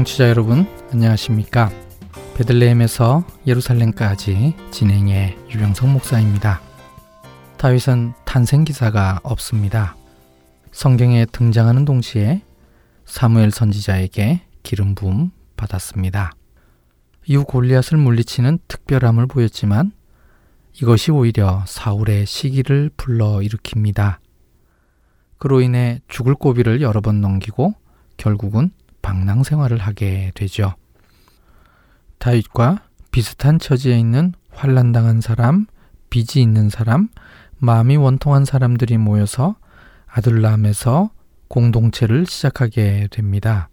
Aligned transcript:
청취자 0.00 0.30
여러분 0.30 0.66
안녕하십니까? 0.92 1.70
베들레헴에서 2.34 3.22
예루살렘까지 3.46 4.54
진행의 4.70 5.36
유병성 5.50 5.92
목사입니다. 5.92 6.62
다윗은 7.58 8.14
탄생 8.24 8.64
기사가 8.64 9.20
없습니다. 9.22 9.96
성경에 10.72 11.26
등장하는 11.26 11.84
동시에 11.84 12.40
사무엘 13.04 13.50
선지자에게 13.50 14.40
기름 14.62 14.94
부음 14.94 15.32
받았습니다. 15.56 16.32
이후 17.26 17.44
골리앗을 17.44 17.98
물리치는 17.98 18.60
특별함을 18.68 19.26
보였지만 19.26 19.92
이것이 20.80 21.10
오히려 21.10 21.62
사울의 21.66 22.24
시기를 22.24 22.90
불러 22.96 23.40
일으킵니다. 23.40 24.16
그로 25.36 25.60
인해 25.60 26.00
죽을 26.08 26.34
고비를 26.34 26.80
여러 26.80 27.02
번 27.02 27.20
넘기고 27.20 27.74
결국은 28.16 28.70
방랑 29.02 29.42
생활을 29.42 29.78
하게 29.78 30.32
되죠. 30.34 30.74
다윗과 32.18 32.82
비슷한 33.10 33.58
처지에 33.58 33.98
있는 33.98 34.34
환란당한 34.50 35.20
사람, 35.20 35.66
빚이 36.10 36.40
있는 36.40 36.68
사람, 36.68 37.08
마음이 37.58 37.96
원통한 37.96 38.44
사람들이 38.44 38.98
모여서 38.98 39.56
아들람에서 40.06 41.10
공동체를 41.48 42.26
시작하게 42.26 43.08
됩니다. 43.10 43.68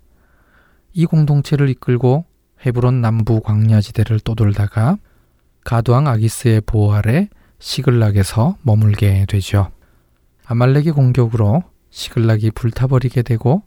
이 0.94 1.06
공동체를 1.06 1.70
이끌고 1.70 2.26
헤브론 2.66 3.02
남부 3.02 3.42
광야지대를 3.42 4.20
떠돌다가 4.22 4.98
가두왕 5.64 6.08
아기스의 6.08 6.62
보호 6.62 6.94
아래 6.94 7.30
시글락에서 7.60 8.58
머물게 8.62 9.26
되죠. 9.28 9.72
아말렉의 10.46 10.94
공격으로 10.94 11.64
시글락이 11.90 12.52
불타버리게 12.52 13.22
되고 13.22 13.64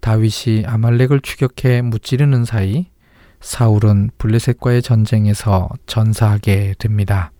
다윗이 0.00 0.64
아말렉을 0.66 1.20
추격해 1.20 1.82
무찌르는 1.82 2.44
사이 2.44 2.86
사울은 3.40 4.10
블레셋과의 4.18 4.82
전쟁에서 4.82 5.68
전사하게 5.86 6.74
됩니다. 6.78 7.32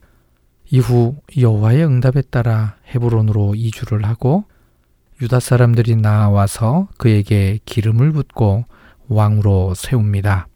이후 0.71 1.17
여호와의 1.39 1.85
응답에 1.85 2.23
따라 2.31 2.77
헤브론으로 2.89 3.55
이주를 3.55 4.05
하고 4.05 4.45
유다 5.23 5.41
사람들이 5.41 5.97
나와서 5.97 6.89
그에게 6.99 7.59
기름을 7.65 8.13
붓고 8.13 8.65
왕으로 9.09 9.75
세웁니다. 9.75 10.49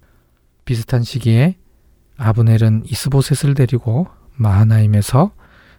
비슷한 0.64 1.02
시기에 1.02 1.56
아브넬은 2.16 2.82
이스보셋을 2.86 3.54
데리고 3.54 4.08
마하나임에서 4.34 5.32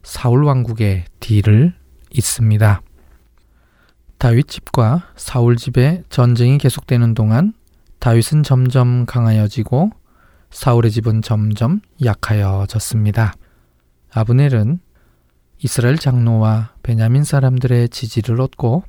사울 0.03 0.45
왕국의 0.45 1.05
뒤를 1.19 1.75
잇습니다. 2.11 2.81
다윗 4.19 4.50
집과 4.50 5.07
사울 5.16 5.56
집의 5.56 6.03
전쟁이 6.09 6.57
계속되는 6.57 7.13
동안 7.13 7.53
다윗은 8.00 8.44
점점 8.44 9.06
강하여지고 9.06 9.91
사울의 10.52 10.91
집은 10.91 11.22
점점 11.22 11.80
약하여졌습니다. 12.03 13.34
아브넬은 14.12 14.80
이스라엘 15.63 15.97
장로와 15.97 16.74
베냐민 16.84 17.24
사람들의 17.24 17.90
지지를 17.90 18.41
얻고 18.41 18.84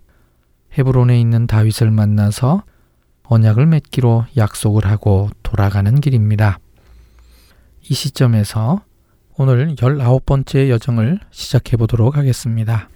헤브론에 0.76 1.20
있는 1.20 1.46
다윗을 1.46 1.92
만나서 1.92 2.64
언약을 3.22 3.66
맺기로 3.66 4.26
약속을 4.36 4.84
하고 4.86 5.30
돌아가는 5.44 6.00
길입니다. 6.00 6.58
이 7.88 7.94
시점에서 7.94 8.82
오늘 9.38 9.76
19번째 9.76 10.70
여정을 10.70 11.20
시작해 11.30 11.76
보도록 11.76 12.16
하겠습니다. 12.16 12.88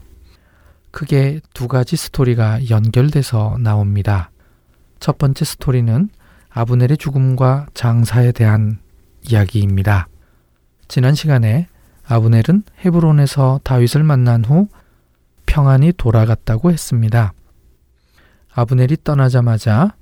크게 0.94 1.40
두 1.52 1.66
가지 1.66 1.96
스토리가 1.96 2.70
연결돼서 2.70 3.56
나옵니다. 3.58 4.30
첫 5.00 5.18
번째 5.18 5.44
스토리는 5.44 6.08
아브넬의 6.50 6.98
죽음과 6.98 7.66
장사에 7.74 8.30
대한 8.30 8.78
이야기입니다. 9.28 10.06
지난 10.86 11.16
시간에 11.16 11.66
아브넬은 12.06 12.62
헤브론에서 12.84 13.60
다윗을 13.64 14.04
만난 14.04 14.44
후 14.44 14.68
평안히 15.46 15.92
돌아갔다고 15.92 16.70
했습니다. 16.70 17.32
아브넬이 18.54 18.98
떠나자마자 19.02 19.96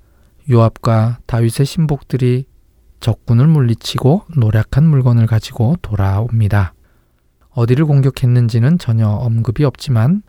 요압과 0.50 1.20
다윗의 1.25 1.64
신복들이 1.64 2.44
적군을 3.00 3.47
물리치고 3.47 4.26
노력한 4.36 4.86
물건을 4.86 5.26
가지고 5.26 5.76
돌아옵니다. 5.81 6.75
어디를 7.50 7.86
공격했는지는 7.86 8.78
전혀 8.78 9.08
언급이 9.08 9.64
없지만 9.64 10.22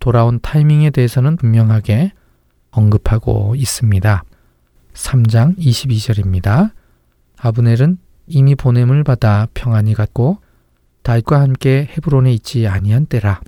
돌아온 0.00 0.40
타이밍에 0.40 0.90
대해서는 0.90 1.36
분명하게 1.36 2.12
언급하고 2.70 3.54
있습니다. 3.56 4.24
3장 4.92 5.58
22절입니다. 5.58 6.72
아브넬은 7.38 7.98
이미 8.26 8.54
보냄을 8.54 9.04
받아 9.04 9.46
평안히 9.54 9.94
갔고 9.94 10.38
다윗과 11.02 11.40
함께 11.40 11.88
헤브론에 11.90 12.32
있지 12.32 12.66
아니한 12.66 13.06
때라. 13.06 13.40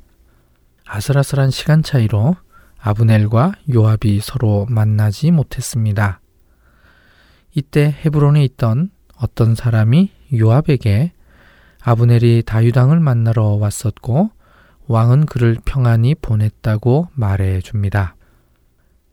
아슬아슬한 0.86 1.50
시간 1.50 1.82
차이로 1.82 2.36
아브넬과 2.78 3.54
요압이 3.74 4.20
서로 4.20 4.66
만나지 4.68 5.30
못했습니다. 5.30 6.20
이때 7.54 7.96
헤브론에 8.04 8.44
있던 8.44 8.90
어떤 9.16 9.54
사람이 9.54 10.10
요압에게 10.38 11.12
아브넬이 11.82 12.42
다유당을 12.44 13.00
만나러 13.00 13.44
왔었고 13.54 14.30
왕은 14.88 15.26
그를 15.26 15.56
평안히 15.64 16.14
보냈다고 16.14 17.08
말해 17.14 17.60
줍니다. 17.60 18.14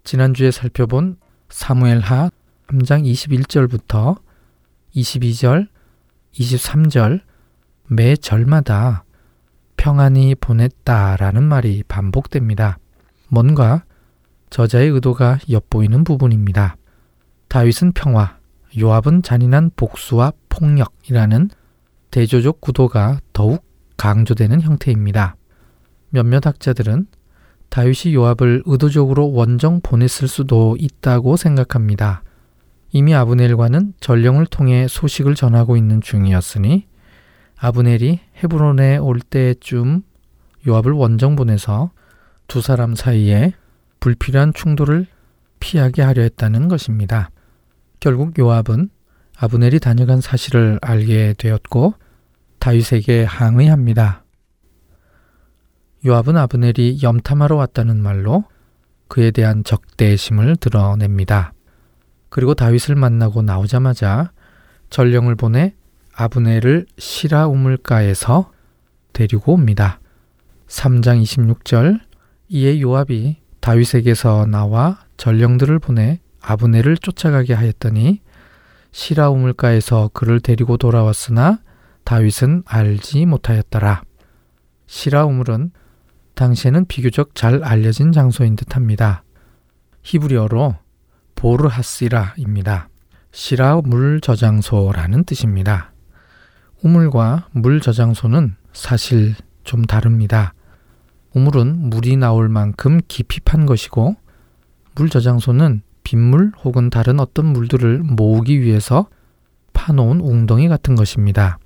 지난주에 0.03 0.51
살펴본 0.51 1.17
사무엘하 1.49 2.29
3장 2.67 3.03
21절부터 3.05 4.19
22절, 4.95 5.67
23절 6.33 7.21
매 7.87 8.15
절마다 8.15 9.03
평안히 9.77 10.35
보냈다라는 10.35 11.43
말이 11.43 11.83
반복됩니다. 11.87 12.77
뭔가 13.27 13.83
저자의 14.49 14.89
의도가 14.89 15.39
엿보이는 15.49 16.03
부분입니다. 16.03 16.77
다윗은 17.47 17.93
평화, 17.93 18.37
요압은 18.79 19.23
잔인한 19.23 19.71
복수와 19.75 20.33
폭력이라는 20.49 21.49
대조적 22.11 22.61
구도가 22.61 23.19
더욱 23.33 23.65
강조되는 23.97 24.61
형태입니다. 24.61 25.35
몇몇 26.13 26.45
학자들은 26.45 27.07
다윗이 27.69 28.13
요압을 28.13 28.61
의도적으로 28.67 29.31
원정 29.31 29.81
보냈을 29.81 30.27
수도 30.27 30.77
있다고 30.79 31.37
생각합니다. 31.37 32.21
이미 32.91 33.15
아브넬과는 33.15 33.95
전령을 33.99 34.45
통해 34.45 34.85
소식을 34.87 35.33
전하고 35.33 35.75
있는 35.75 36.01
중이었으니 36.01 36.85
아브넬이 37.57 38.19
헤브론에 38.43 38.97
올 38.97 39.21
때쯤 39.21 40.03
요압을 40.67 40.91
원정 40.91 41.35
보내서 41.35 41.89
두 42.47 42.61
사람 42.61 42.93
사이에 42.93 43.53
불필요한 43.99 44.53
충돌을 44.53 45.07
피하게 45.59 46.03
하려 46.03 46.21
했다는 46.21 46.67
것입니다. 46.67 47.31
결국 47.99 48.37
요압은 48.37 48.89
아브넬이 49.35 49.79
다녀간 49.79 50.21
사실을 50.21 50.77
알게 50.83 51.33
되었고 51.39 51.95
다윗에게 52.59 53.23
항의합니다. 53.23 54.22
요압은 56.05 56.35
아브넬이 56.35 56.99
염탐하러 57.01 57.55
왔다는 57.55 58.01
말로 58.01 58.43
그에 59.07 59.31
대한 59.31 59.63
적대심을 59.63 60.57
드러냅니다. 60.57 61.53
그리고 62.29 62.53
다윗을 62.55 62.95
만나고 62.95 63.41
나오자마자 63.41 64.31
전령을 64.89 65.35
보내 65.35 65.75
아브네를 66.15 66.87
시라 66.97 67.47
우물가에서 67.47 68.51
데리고 69.13 69.53
옵니다. 69.53 69.99
3장 70.67 71.21
26절 71.21 71.99
이에 72.49 72.81
요압이 72.81 73.37
다윗에게서 73.61 74.47
나와 74.47 74.99
전령들을 75.17 75.79
보내 75.79 76.19
아브네를 76.41 76.97
쫓아가게 76.97 77.53
하였더니 77.53 78.21
시라 78.91 79.29
우물가에서 79.29 80.09
그를 80.13 80.39
데리고 80.39 80.77
돌아왔으나 80.77 81.59
다윗은 82.03 82.63
알지 82.65 83.25
못하였더라. 83.25 84.03
시라 84.85 85.25
우물은 85.25 85.71
당시에는 86.43 86.85
비교적 86.85 87.35
잘 87.35 87.63
알려진 87.63 88.11
장소인 88.11 88.57
듯합니다. 88.57 89.23
히브리어로 90.03 90.75
보르하시라입니다. 91.35 92.89
시라 93.31 93.81
물 93.83 94.19
저장소라는 94.19 95.23
뜻입니다. 95.23 95.93
우물과 96.83 97.47
물 97.53 97.79
저장소는 97.79 98.55
사실 98.73 99.35
좀 99.63 99.83
다릅니다. 99.83 100.53
우물은 101.33 101.89
물이 101.89 102.17
나올 102.17 102.49
만큼 102.49 102.99
깊이 103.07 103.39
판 103.39 103.65
것이고 103.65 104.17
물 104.95 105.09
저장소는 105.09 105.81
빗물 106.03 106.51
혹은 106.63 106.89
다른 106.89 107.21
어떤 107.21 107.45
물들을 107.45 107.99
모으기 107.99 108.59
위해서 108.59 109.07
파놓은 109.71 110.19
웅덩이 110.19 110.67
같은 110.67 110.95
것입니다. 110.95 111.57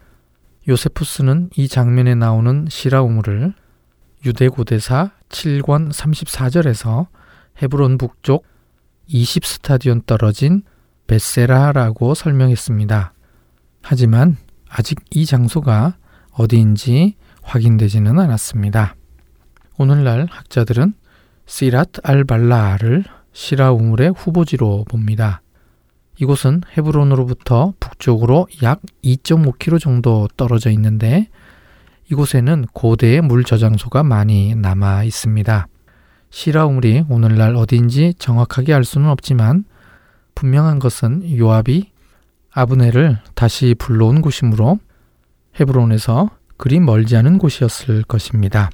요세푸스는 0.68 1.50
이 1.56 1.68
장면에 1.68 2.14
나오는 2.14 2.68
시라 2.70 3.02
우물을 3.02 3.54
유대 4.28 4.50
고대사 4.50 5.12
7권 5.30 5.90
34절에서 5.90 7.08
헤브론 7.62 7.98
북쪽 7.98 8.46
20스타디온 9.10 10.06
떨어진 10.06 10.64
베세라라고 11.08 12.14
설명했습니다. 12.14 13.14
하지만 13.82 14.36
아직 14.68 15.00
이 15.12 15.26
장소가 15.26 15.96
어디인지 16.32 17.16
확인되지는 17.42 18.20
않았습니다. 18.20 18.98
오늘날 19.78 20.28
학자들은 20.30 20.94
시랏 21.46 22.02
알발라를 22.04 23.06
시라 23.32 23.72
우물의 23.72 24.12
후보지로 24.12 24.84
봅니다. 24.90 25.42
이곳은 26.20 26.64
헤브론으로부터 26.76 27.76
북쪽으로 27.80 28.48
약 28.62 28.82
2.5km 29.06 29.80
정도 29.80 30.28
떨어져 30.36 30.70
있는데 30.72 31.30
이곳에는 32.10 32.66
고대의 32.74 33.22
물 33.22 33.44
저장소가 33.44 34.04
많이 34.04 34.56
남아 34.56 35.04
있습니다. 35.04 35.68
시라 36.30 36.66
우물이 36.66 37.06
오늘날 37.10 37.56
어디인지 37.56 38.16
정확하게 38.18 38.74
알 38.74 38.84
수는 38.84 39.10
없지만 39.10 39.66
분명한 40.36 40.80
것은 40.80 41.38
요압이 41.38 41.92
아브네를 42.52 43.18
다시 43.36 43.76
불러온 43.78 44.22
곳이므로 44.22 44.80
헤브론에서 45.60 46.30
그리 46.58 46.80
멀지 46.80 47.16
않은 47.18 47.38
곳이었을 47.38 48.04
것입니다. 48.04 48.70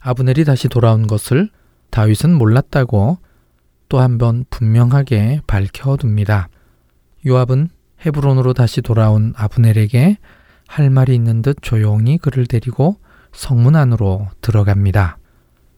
아브넬이 0.00 0.44
다시 0.44 0.68
돌아온 0.68 1.06
것을 1.06 1.50
다윗은 1.90 2.32
몰랐다고 2.34 3.18
또 3.88 4.00
한 4.00 4.18
번 4.18 4.44
분명하게 4.50 5.42
밝혀둡니다. 5.46 6.48
요압은 7.26 7.68
헤브론으로 8.04 8.52
다시 8.52 8.82
돌아온 8.82 9.32
아브넬에게 9.36 10.18
할 10.66 10.90
말이 10.90 11.14
있는 11.14 11.42
듯 11.42 11.58
조용히 11.62 12.18
그를 12.18 12.46
데리고 12.46 12.98
성문 13.32 13.76
안으로 13.76 14.28
들어갑니다. 14.40 15.18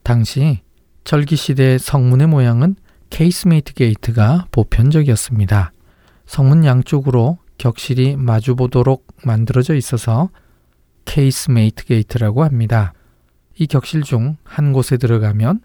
당시 0.02 0.60
철기 1.04 1.36
시대의 1.36 1.78
성문의 1.78 2.26
모양은 2.26 2.76
casemate 3.10 3.74
gate가 3.74 4.46
보편적이었습니다. 4.50 5.72
성문 6.26 6.64
양쪽으로 6.64 7.38
격실이 7.58 8.16
마주보도록 8.16 9.06
만들어져 9.24 9.74
있어서 9.74 10.30
casemate 11.06 11.84
gate라고 11.86 12.44
합니다. 12.44 12.92
이 13.56 13.66
격실 13.66 14.02
중 14.02 14.36
한 14.44 14.72
곳에 14.72 14.96
들어가면 14.96 15.60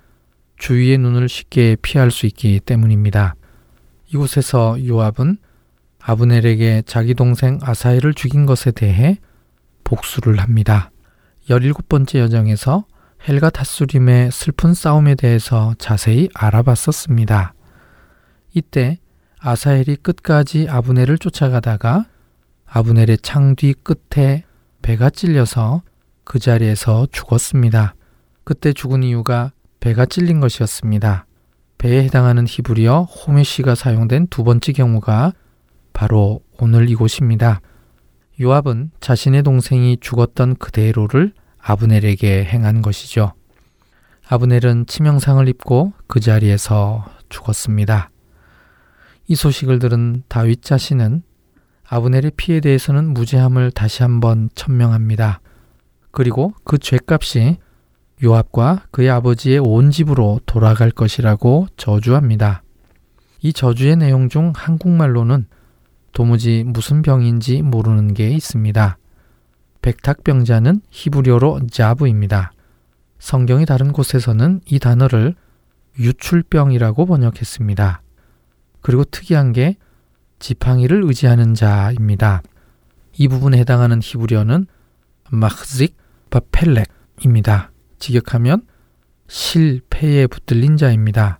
주위의 0.57 0.97
눈을 0.97 1.27
쉽게 1.29 1.75
피할 1.81 2.11
수 2.11 2.25
있기 2.25 2.59
때문입니다. 2.61 3.35
이곳에서 4.13 4.77
요압은 4.87 5.37
아브넬에게 6.05 6.83
자기 6.85 7.13
동생 7.13 7.59
아사엘을 7.61 8.13
죽인 8.13 8.45
것에 8.45 8.71
대해 8.71 9.19
복수를 9.83 10.39
합니다. 10.39 10.91
17번째 11.49 12.19
여정에서 12.19 12.85
헬가 13.27 13.49
타수림의 13.49 14.31
슬픈 14.31 14.73
싸움에 14.73 15.15
대해서 15.15 15.73
자세히 15.77 16.27
알아봤었습니다. 16.33 17.53
이때 18.53 18.99
아사엘이 19.39 19.97
끝까지 19.97 20.67
아브넬을 20.69 21.17
쫓아가다가 21.17 22.05
아브넬의 22.65 23.19
창 23.19 23.55
뒤 23.55 23.73
끝에 23.73 24.43
배가 24.81 25.09
찔려서 25.09 25.83
그 26.25 26.39
자리에서 26.39 27.07
죽었습니다. 27.11 27.95
그때 28.43 28.73
죽은 28.73 29.03
이유가 29.03 29.51
배가 29.79 30.05
찔린 30.05 30.41
것이었습니다. 30.41 31.25
배에 31.77 32.03
해당하는 32.03 32.45
히브리어 32.47 33.03
호메시가 33.03 33.75
사용된 33.75 34.27
두 34.27 34.43
번째 34.43 34.73
경우가 34.73 35.33
바로 36.03 36.41
오늘 36.59 36.89
이곳입니다. 36.89 37.61
요압은 38.41 38.91
자신의 38.99 39.43
동생이 39.43 39.99
죽었던 40.01 40.57
그대로를 40.57 41.31
아브넬에게 41.59 42.43
행한 42.43 42.81
것이죠. 42.81 43.31
아브넬은 44.27 44.87
치명상을 44.87 45.47
입고 45.47 45.93
그 46.07 46.19
자리에서 46.19 47.05
죽었습니다. 47.29 48.09
이 49.29 49.35
소식을 49.35 49.79
들은 49.79 50.23
다윗 50.27 50.61
자신은 50.61 51.23
아브넬의 51.87 52.31
피에 52.35 52.59
대해서는 52.59 53.13
무죄함을 53.13 53.71
다시 53.71 54.03
한번 54.03 54.49
천명합니다. 54.55 55.39
그리고 56.11 56.53
그 56.65 56.79
죄값이 56.79 57.59
요압과 58.21 58.87
그의 58.91 59.09
아버지의 59.09 59.59
온 59.59 59.89
집으로 59.89 60.41
돌아갈 60.45 60.91
것이라고 60.91 61.67
저주합니다. 61.77 62.61
이 63.39 63.53
저주의 63.53 63.95
내용 63.95 64.27
중 64.27 64.51
한국말로는 64.53 65.47
도무지 66.13 66.63
무슨 66.63 67.01
병인지 67.01 67.61
모르는 67.63 68.13
게 68.13 68.29
있습니다. 68.29 68.97
백탁병자는 69.81 70.81
히브리어로 70.89 71.67
자브입니다. 71.69 72.53
성경이 73.19 73.65
다른 73.65 73.91
곳에서는 73.91 74.61
이 74.65 74.79
단어를 74.79 75.35
유출병이라고 75.99 77.05
번역했습니다. 77.05 78.01
그리고 78.81 79.03
특이한 79.03 79.53
게 79.53 79.75
지팡이를 80.39 81.03
의지하는 81.03 81.53
자입니다. 81.53 82.41
이 83.13 83.27
부분에 83.27 83.57
해당하는 83.57 83.99
히브리어는 84.01 84.67
마흐직 85.31 85.97
바펠렉입니다. 86.29 87.71
직역하면 87.99 88.63
실, 89.27 89.81
폐에 89.89 90.27
붙들린 90.27 90.77
자입니다. 90.77 91.39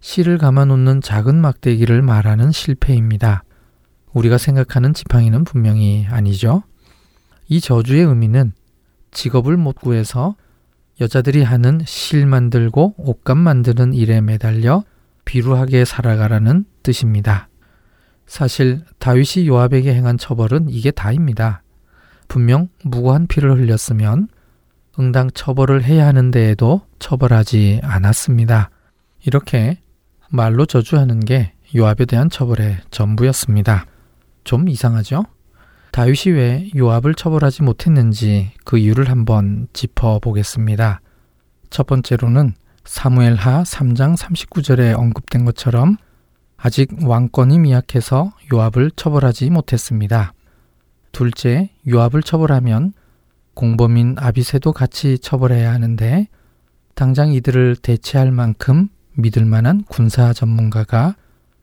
실을 0.00 0.38
감아놓는 0.38 1.00
작은 1.00 1.40
막대기를 1.40 2.02
말하는 2.02 2.52
실패입니다. 2.52 3.42
우리가 4.16 4.38
생각하는 4.38 4.94
지팡이는 4.94 5.44
분명히 5.44 6.06
아니죠. 6.08 6.62
이 7.48 7.60
저주의 7.60 8.02
의미는 8.02 8.52
직업을 9.10 9.58
못 9.58 9.76
구해서 9.76 10.36
여자들이 11.02 11.42
하는 11.42 11.82
실 11.84 12.24
만들고 12.24 12.94
옷감 12.96 13.36
만드는 13.36 13.92
일에 13.92 14.22
매달려 14.22 14.84
비루하게 15.26 15.84
살아가라는 15.84 16.64
뜻입니다. 16.82 17.48
사실 18.26 18.82
다윗이 18.98 19.48
요압에게 19.48 19.94
행한 19.94 20.16
처벌은 20.16 20.70
이게 20.70 20.90
다입니다. 20.90 21.62
분명 22.26 22.70
무고한 22.82 23.26
피를 23.26 23.58
흘렸으면 23.58 24.28
응당 24.98 25.30
처벌을 25.32 25.84
해야 25.84 26.06
하는 26.06 26.30
데에도 26.30 26.80
처벌하지 26.98 27.80
않았습니다. 27.82 28.70
이렇게 29.26 29.78
말로 30.30 30.64
저주하는 30.64 31.20
게 31.20 31.52
요압에 31.76 32.06
대한 32.06 32.30
처벌의 32.30 32.78
전부였습니다. 32.90 33.84
좀 34.46 34.68
이상하죠? 34.68 35.24
다윗이 35.90 36.34
왜 36.34 36.70
요압을 36.74 37.14
처벌하지 37.14 37.62
못했는지 37.62 38.52
그 38.64 38.78
이유를 38.78 39.10
한번 39.10 39.66
짚어보겠습니다. 39.72 41.00
첫 41.68 41.86
번째로는 41.86 42.54
사무엘하 42.84 43.64
3장 43.64 44.16
39절에 44.16 44.96
언급된 44.96 45.44
것처럼 45.44 45.96
아직 46.56 46.90
왕권이 47.02 47.58
미약해서 47.58 48.32
요압을 48.52 48.92
처벌하지 48.94 49.50
못했습니다. 49.50 50.32
둘째, 51.12 51.70
요압을 51.88 52.22
처벌하면 52.22 52.92
공범인 53.54 54.16
아비세도 54.18 54.72
같이 54.72 55.18
처벌해야 55.18 55.72
하는데 55.72 56.28
당장 56.94 57.32
이들을 57.32 57.76
대체할 57.76 58.30
만큼 58.30 58.88
믿을 59.14 59.44
만한 59.44 59.82
군사 59.88 60.32
전문가가 60.32 61.16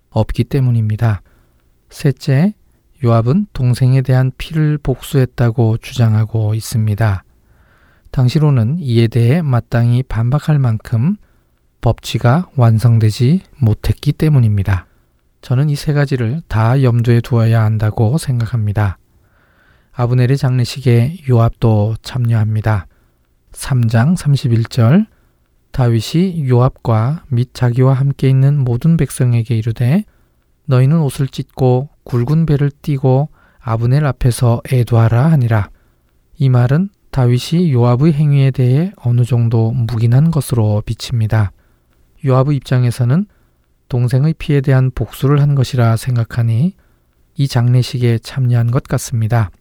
없기 0.09 0.43
때문입니다. 0.45 1.21
셋째, 1.89 2.53
요압은 3.03 3.47
동생에 3.53 4.01
대한 4.01 4.31
피를 4.37 4.77
복수했다고 4.77 5.77
주장하고 5.77 6.53
있습니다. 6.55 7.23
당시로는 8.11 8.77
이에 8.79 9.07
대해 9.07 9.41
마땅히 9.41 10.03
반박할 10.03 10.59
만큼 10.59 11.17
법치가 11.81 12.49
완성되지 12.55 13.41
못했기 13.59 14.13
때문입니다. 14.13 14.85
저는 15.41 15.69
이 15.69 15.75
세 15.75 15.91
가지를 15.91 16.41
다 16.47 16.81
염두에 16.81 17.19
두어야 17.19 17.63
한다고 17.63 18.17
생각합니다. 18.17 18.97
아브넬의 19.91 20.37
장례식에 20.37 21.17
요압도 21.29 21.95
참여합니다. 22.01 22.87
3장 23.51 24.15
31절 24.15 25.07
다윗이 25.71 26.47
요압과 26.49 27.25
및 27.27 27.49
자기와 27.53 27.93
함께 27.93 28.29
있는 28.29 28.57
모든 28.57 28.95
백성에게 28.95 29.57
이르되 29.57 30.05
너희는 30.65 31.01
옷을 31.01 31.27
찢고 31.27 31.89
굵은 32.03 32.45
배를 32.45 32.71
띠고 32.81 33.29
아브넬 33.59 34.05
앞에서 34.05 34.61
애도하라 34.71 35.31
하니라. 35.31 35.69
이 36.35 36.49
말은 36.49 36.89
다윗이 37.11 37.71
요압의 37.71 38.13
행위에 38.13 38.51
대해 38.51 38.91
어느 38.97 39.23
정도 39.23 39.71
묵인한 39.71 40.31
것으로 40.31 40.81
비칩니다. 40.85 41.51
요압의 42.25 42.55
입장에서는 42.57 43.27
동생의 43.87 44.33
피에 44.39 44.61
대한 44.61 44.91
복수를 44.93 45.41
한 45.41 45.55
것이라 45.55 45.97
생각하니 45.97 46.75
이 47.35 47.47
장례식에 47.47 48.19
참여한 48.19 48.71
것 48.71 48.83
같습니다. 48.83 49.51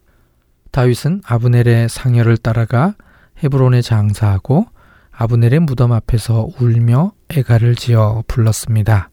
다윗은 0.70 1.22
아브넬의 1.26 1.88
상여를 1.90 2.38
따라가 2.38 2.94
헤브론에 3.42 3.82
장사하고 3.82 4.66
아브넬의 5.10 5.60
무덤 5.60 5.92
앞에서 5.92 6.48
울며 6.58 7.12
애가를 7.30 7.74
지어 7.74 8.24
불렀습니다. 8.26 9.10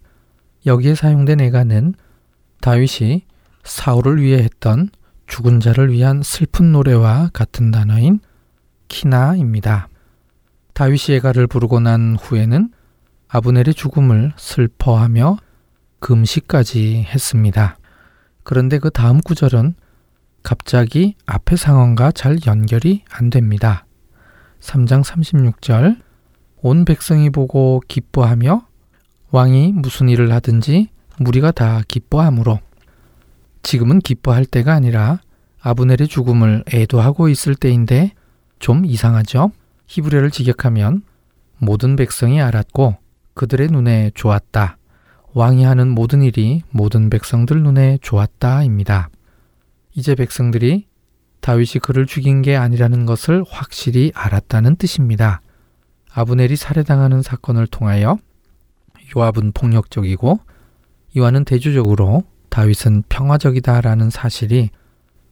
여기에 0.65 0.95
사용된 0.95 1.41
애가는 1.41 1.95
다윗이 2.62 3.25
사울을 3.63 4.22
위해 4.22 4.44
했던 4.44 4.89
죽은 5.28 5.60
자를 5.60 5.92
위한 5.92 6.22
슬픈 6.24 6.72
노래와 6.72 7.30
같은 7.34 7.72
단어인 7.72 8.20
키나입니다. 8.88 9.88
다윗이 10.74 11.18
애가를 11.18 11.48
부르고 11.48 11.80
난 11.80 12.18
후에는 12.20 12.72
아브넬의 13.28 13.74
죽음을 13.75 14.34
슬퍼하며 14.38 15.38
금시까지 16.00 17.06
했습니다. 17.08 17.78
그런데 18.44 18.80
그 18.80 18.89
다음 18.89 19.22
구절은 19.22 19.75
갑자기 20.42 21.16
앞의 21.25 21.58
상황과 21.58 22.12
잘 22.12 22.38
연결이 22.48 23.04
안 23.12 23.30
됩니다. 23.30 23.86
3장 24.62 25.04
36절 25.04 26.01
온 26.62 26.86
백성이 26.86 27.30
보고 27.30 27.82
기뻐하며 27.88 28.66
왕이 29.32 29.74
무슨 29.74 30.10
일을 30.10 30.32
하든지 30.32 30.89
무리가 31.19 31.51
다 31.51 31.81
기뻐하므로 31.88 32.59
지금은 33.61 33.99
기뻐할 33.99 34.45
때가 34.45 34.73
아니라 34.73 35.19
아브넬의 35.61 36.07
죽음을 36.07 36.63
애도하고 36.73 37.27
있을 37.27 37.55
때인데 37.55 38.13
좀 38.59 38.85
이상하죠? 38.85 39.51
히브리어를 39.88 40.31
직역하면 40.31 41.03
모든 41.57 41.95
백성이 41.95 42.41
알았고 42.41 42.95
그들의 43.33 43.67
눈에 43.67 44.11
좋았다. 44.15 44.77
왕이 45.33 45.63
하는 45.63 45.89
모든 45.89 46.21
일이 46.21 46.63
모든 46.69 47.09
백성들 47.09 47.61
눈에 47.61 47.99
좋았다입니다. 48.01 49.09
이제 49.95 50.15
백성들이 50.15 50.88
다윗이 51.41 51.81
그를 51.81 52.05
죽인 52.05 52.41
게 52.41 52.55
아니라는 52.55 53.05
것을 53.05 53.43
확실히 53.47 54.11
알았다는 54.15 54.77
뜻입니다. 54.77 55.41
아브넬이 56.11 56.55
살해당하는 56.55 57.21
사건을 57.21 57.67
통하여 57.67 58.17
요압은 59.15 59.51
폭력적이고 59.51 60.39
이와는 61.13 61.46
대조적으로 61.46 62.24
다윗은 62.50 63.04
평화적이다라는 63.10 64.10
사실이 64.10 64.70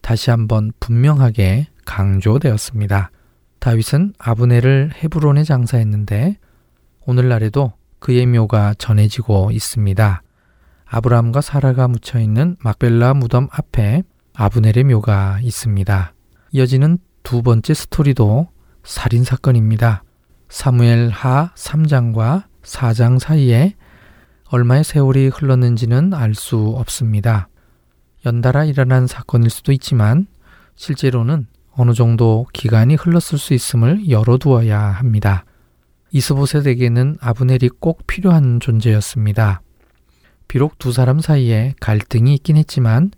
다시 0.00 0.30
한번 0.30 0.72
분명하게 0.80 1.68
강조되었습니다. 1.84 3.10
다윗은 3.58 4.14
아브넬을 4.18 4.92
헤브론에 4.94 5.44
장사했는데 5.44 6.38
오늘날에도 7.06 7.72
그의 7.98 8.26
묘가 8.26 8.74
전해지고 8.78 9.50
있습니다. 9.50 10.22
아브라함과 10.86 11.40
사라가 11.40 11.88
묻혀 11.88 12.20
있는 12.20 12.56
막벨라 12.60 13.14
무덤 13.14 13.48
앞에 13.50 14.02
아브넬의 14.34 14.84
묘가 14.84 15.40
있습니다. 15.42 16.14
이어지는 16.52 16.98
두 17.22 17.42
번째 17.42 17.74
스토리도 17.74 18.48
살인 18.84 19.24
사건입니다. 19.24 20.04
사무엘 20.48 21.10
하 21.10 21.52
3장과 21.54 22.44
4장 22.62 23.18
사이에 23.18 23.74
얼마의 24.50 24.82
세월이 24.82 25.28
흘렀는지는 25.28 26.14
알 26.14 26.34
수 26.34 26.74
없습니다. 26.76 27.48
연달아 28.24 28.64
일어난 28.64 29.06
사건일 29.06 29.50
수도 29.50 29.72
있지만 29.72 30.26
실제로는 30.74 31.46
어느 31.72 31.92
정도 31.92 32.46
기간이 32.52 32.94
흘렀을 32.94 33.38
수 33.38 33.54
있음을 33.54 34.08
열어두어야 34.08 34.78
합니다. 34.80 35.44
이스보셋에게는 36.12 37.18
아브넬이 37.20 37.68
꼭 37.80 38.06
필요한 38.06 38.58
존재였습니다. 38.60 39.60
비록 40.48 40.78
두 40.78 40.92
사람 40.92 41.20
사이에 41.20 41.74
갈등이 41.80 42.34
있긴 42.36 42.56
했지만 42.56 43.10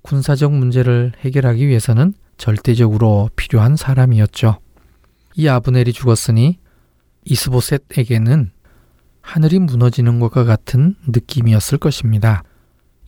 군사적 0.00 0.52
문제를 0.52 1.12
해결하기 1.20 1.68
위해서는 1.68 2.14
절대적으로 2.38 3.28
필요한 3.36 3.76
사람이었죠. 3.76 4.58
이 5.34 5.48
아브넬이 5.48 5.92
죽었으니 5.92 6.58
이스보셋에게는 7.24 8.50
하늘이 9.22 9.58
무너지는 9.58 10.20
것과 10.20 10.44
같은 10.44 10.96
느낌이었을 11.06 11.78
것입니다. 11.78 12.42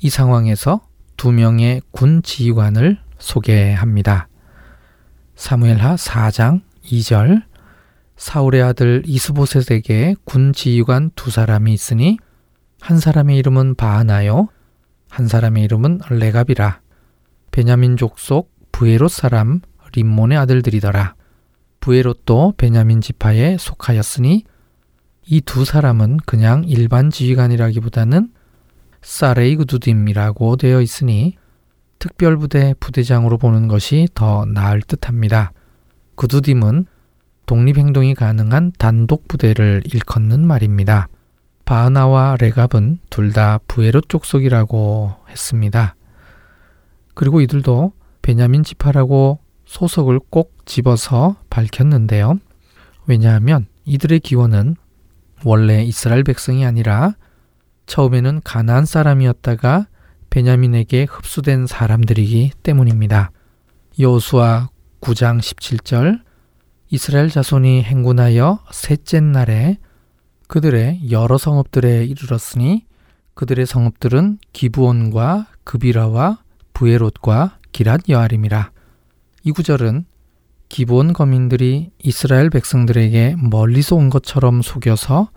이 0.00 0.08
상황에서 0.10 0.80
두 1.16 1.32
명의 1.32 1.82
군 1.90 2.22
지휘관을 2.22 2.98
소개합니다. 3.18 4.28
사무엘하 5.34 5.96
4장 5.96 6.62
2절 6.84 7.42
사울의 8.16 8.62
아들 8.62 9.02
이스보셋에게 9.06 10.14
군 10.24 10.52
지휘관 10.52 11.10
두 11.14 11.30
사람이 11.30 11.72
있으니 11.72 12.16
한 12.80 12.98
사람의 12.98 13.36
이름은 13.38 13.74
바하나요 13.74 14.48
한 15.08 15.26
사람의 15.26 15.64
이름은 15.64 16.00
레갑이라 16.10 16.80
베냐민 17.50 17.96
족속 17.96 18.52
부에롯 18.72 19.10
사람 19.10 19.60
림몬의 19.94 20.36
아들들이더라. 20.38 21.14
부에롯도 21.80 22.54
베냐민 22.56 23.00
지파에 23.00 23.56
속하였으니 23.58 24.44
이 25.26 25.40
두 25.40 25.64
사람은 25.64 26.18
그냥 26.26 26.64
일반 26.66 27.10
지휘관이라기보다는 27.10 28.30
사레이그두딤이라고 29.02 30.56
되어 30.56 30.80
있으니 30.80 31.36
특별부대 31.98 32.74
부대장으로 32.80 33.38
보는 33.38 33.68
것이 33.68 34.08
더 34.14 34.44
나을 34.44 34.82
듯합니다. 34.82 35.52
그두딤은 36.16 36.86
독립행동이 37.46 38.14
가능한 38.14 38.72
단독 38.78 39.28
부대를 39.28 39.82
일컫는 39.86 40.46
말입니다. 40.46 41.08
바하나와 41.64 42.36
레갑은 42.38 42.98
둘 43.08 43.32
다 43.32 43.58
부에롯 43.66 44.08
족속이라고 44.08 45.14
했습니다. 45.30 45.96
그리고 47.14 47.40
이들도 47.40 47.92
베냐민 48.22 48.62
지파라고 48.62 49.38
소속을 49.64 50.20
꼭 50.30 50.54
집어서 50.66 51.36
밝혔는데요. 51.48 52.38
왜냐하면 53.06 53.66
이들의 53.86 54.20
기원은 54.20 54.76
원래 55.44 55.84
이스라엘 55.84 56.24
백성이 56.24 56.64
아니라 56.64 57.14
처음에는 57.86 58.40
가나안 58.44 58.86
사람이었다가 58.86 59.86
베냐민에게 60.30 61.06
흡수된 61.08 61.66
사람들이기 61.66 62.52
때문입니다. 62.62 63.30
여호수아 63.98 64.70
9장 65.00 65.38
17절 65.38 66.22
이스라엘 66.90 67.28
자손이 67.28 67.82
행군하여 67.82 68.60
셋째 68.72 69.20
날에 69.20 69.78
그들의 70.48 71.10
여러 71.10 71.38
성읍들에 71.38 72.04
이르렀으니 72.04 72.86
그들의 73.34 73.66
성읍들은 73.66 74.38
기부온과 74.52 75.46
그비라와 75.64 76.38
부에롯과 76.72 77.58
기랏 77.72 78.08
여아림이라. 78.08 78.70
이 79.44 79.52
구절은 79.52 80.06
기본 80.74 81.12
거민들이 81.12 81.92
이스라엘 82.02 82.50
백성들에게 82.50 83.36
멀리서 83.48 83.94
온 83.94 84.10
것처럼 84.10 84.60
속여서 84.60 85.30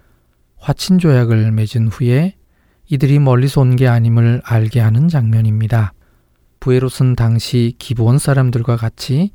화친 0.58 0.98
조약을 0.98 1.52
맺은 1.52 1.90
후에 1.90 2.36
이들이 2.90 3.20
멀리서 3.20 3.62
온 3.62 3.76
게 3.76 3.88
아님을 3.88 4.42
알게 4.44 4.80
하는 4.80 5.08
장면입니다. 5.08 5.94
부에롯은 6.60 7.16
당시 7.16 7.76
기브온 7.78 8.18
사람들과 8.18 8.78
같이 8.78 9.30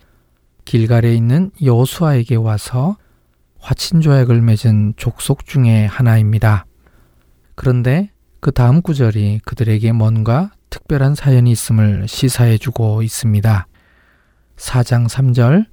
길갈에 0.64 1.14
있는 1.14 1.52
여수아에게 1.64 2.34
와서 2.34 2.96
화친 3.60 4.00
조약을 4.00 4.42
맺은 4.42 4.94
족속 4.96 5.46
중의 5.46 5.86
하나입니다. 5.86 6.66
그런데 7.54 8.10
그 8.40 8.50
다음 8.50 8.82
구절이 8.82 9.42
그들에게 9.44 9.92
뭔가 9.92 10.50
특별한 10.68 11.14
사연이 11.14 11.52
있음을 11.52 12.08
시사해주고 12.08 13.02
있습니다. 13.04 13.68
4장 14.56 15.08
3절 15.08 15.71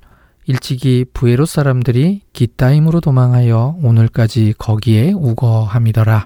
일찍이 0.49 1.05
부에로 1.13 1.45
사람들이 1.45 2.23
기타임으로 2.33 3.01
도망하여 3.01 3.77
오늘까지 3.83 4.55
거기에 4.57 5.11
우거함이더라. 5.11 6.25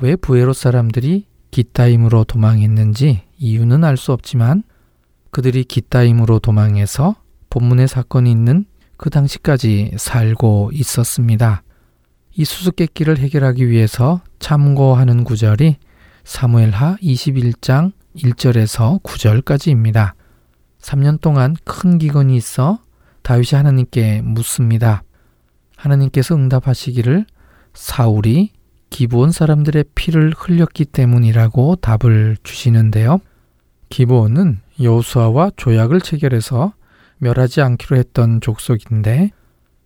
왜 0.00 0.16
부에로 0.16 0.52
사람들이 0.52 1.26
기타임으로 1.52 2.24
도망했는지 2.24 3.22
이유는 3.38 3.84
알 3.84 3.96
수 3.96 4.10
없지만 4.10 4.64
그들이 5.30 5.62
기타임으로 5.62 6.40
도망해서 6.40 7.14
본문의 7.50 7.86
사건이 7.86 8.28
있는 8.28 8.64
그 8.96 9.10
당시까지 9.10 9.92
살고 9.96 10.72
있었습니다. 10.74 11.62
이 12.32 12.44
수수께끼를 12.44 13.18
해결하기 13.18 13.68
위해서 13.68 14.22
참고하는 14.40 15.22
구절이 15.22 15.76
사무엘하 16.24 16.96
21장 17.00 17.92
1절에서 18.16 19.00
9절까지입니다. 19.04 20.14
3년 20.80 21.20
동안 21.20 21.54
큰 21.64 21.98
기근이 21.98 22.36
있어 22.36 22.80
다윗이 23.22 23.50
하나님께 23.52 24.22
묻습니다. 24.22 25.02
하나님께서 25.76 26.34
응답하시기를 26.34 27.26
사울이 27.74 28.52
기브온 28.90 29.30
사람들의 29.30 29.84
피를 29.94 30.32
흘렸기 30.36 30.84
때문이라고 30.84 31.76
답을 31.76 32.36
주시는데요. 32.42 33.20
기브온은 33.88 34.60
여호수아와 34.80 35.52
조약을 35.56 36.00
체결해서 36.00 36.74
멸하지 37.18 37.60
않기로 37.60 37.96
했던 37.96 38.40
족속인데 38.40 39.30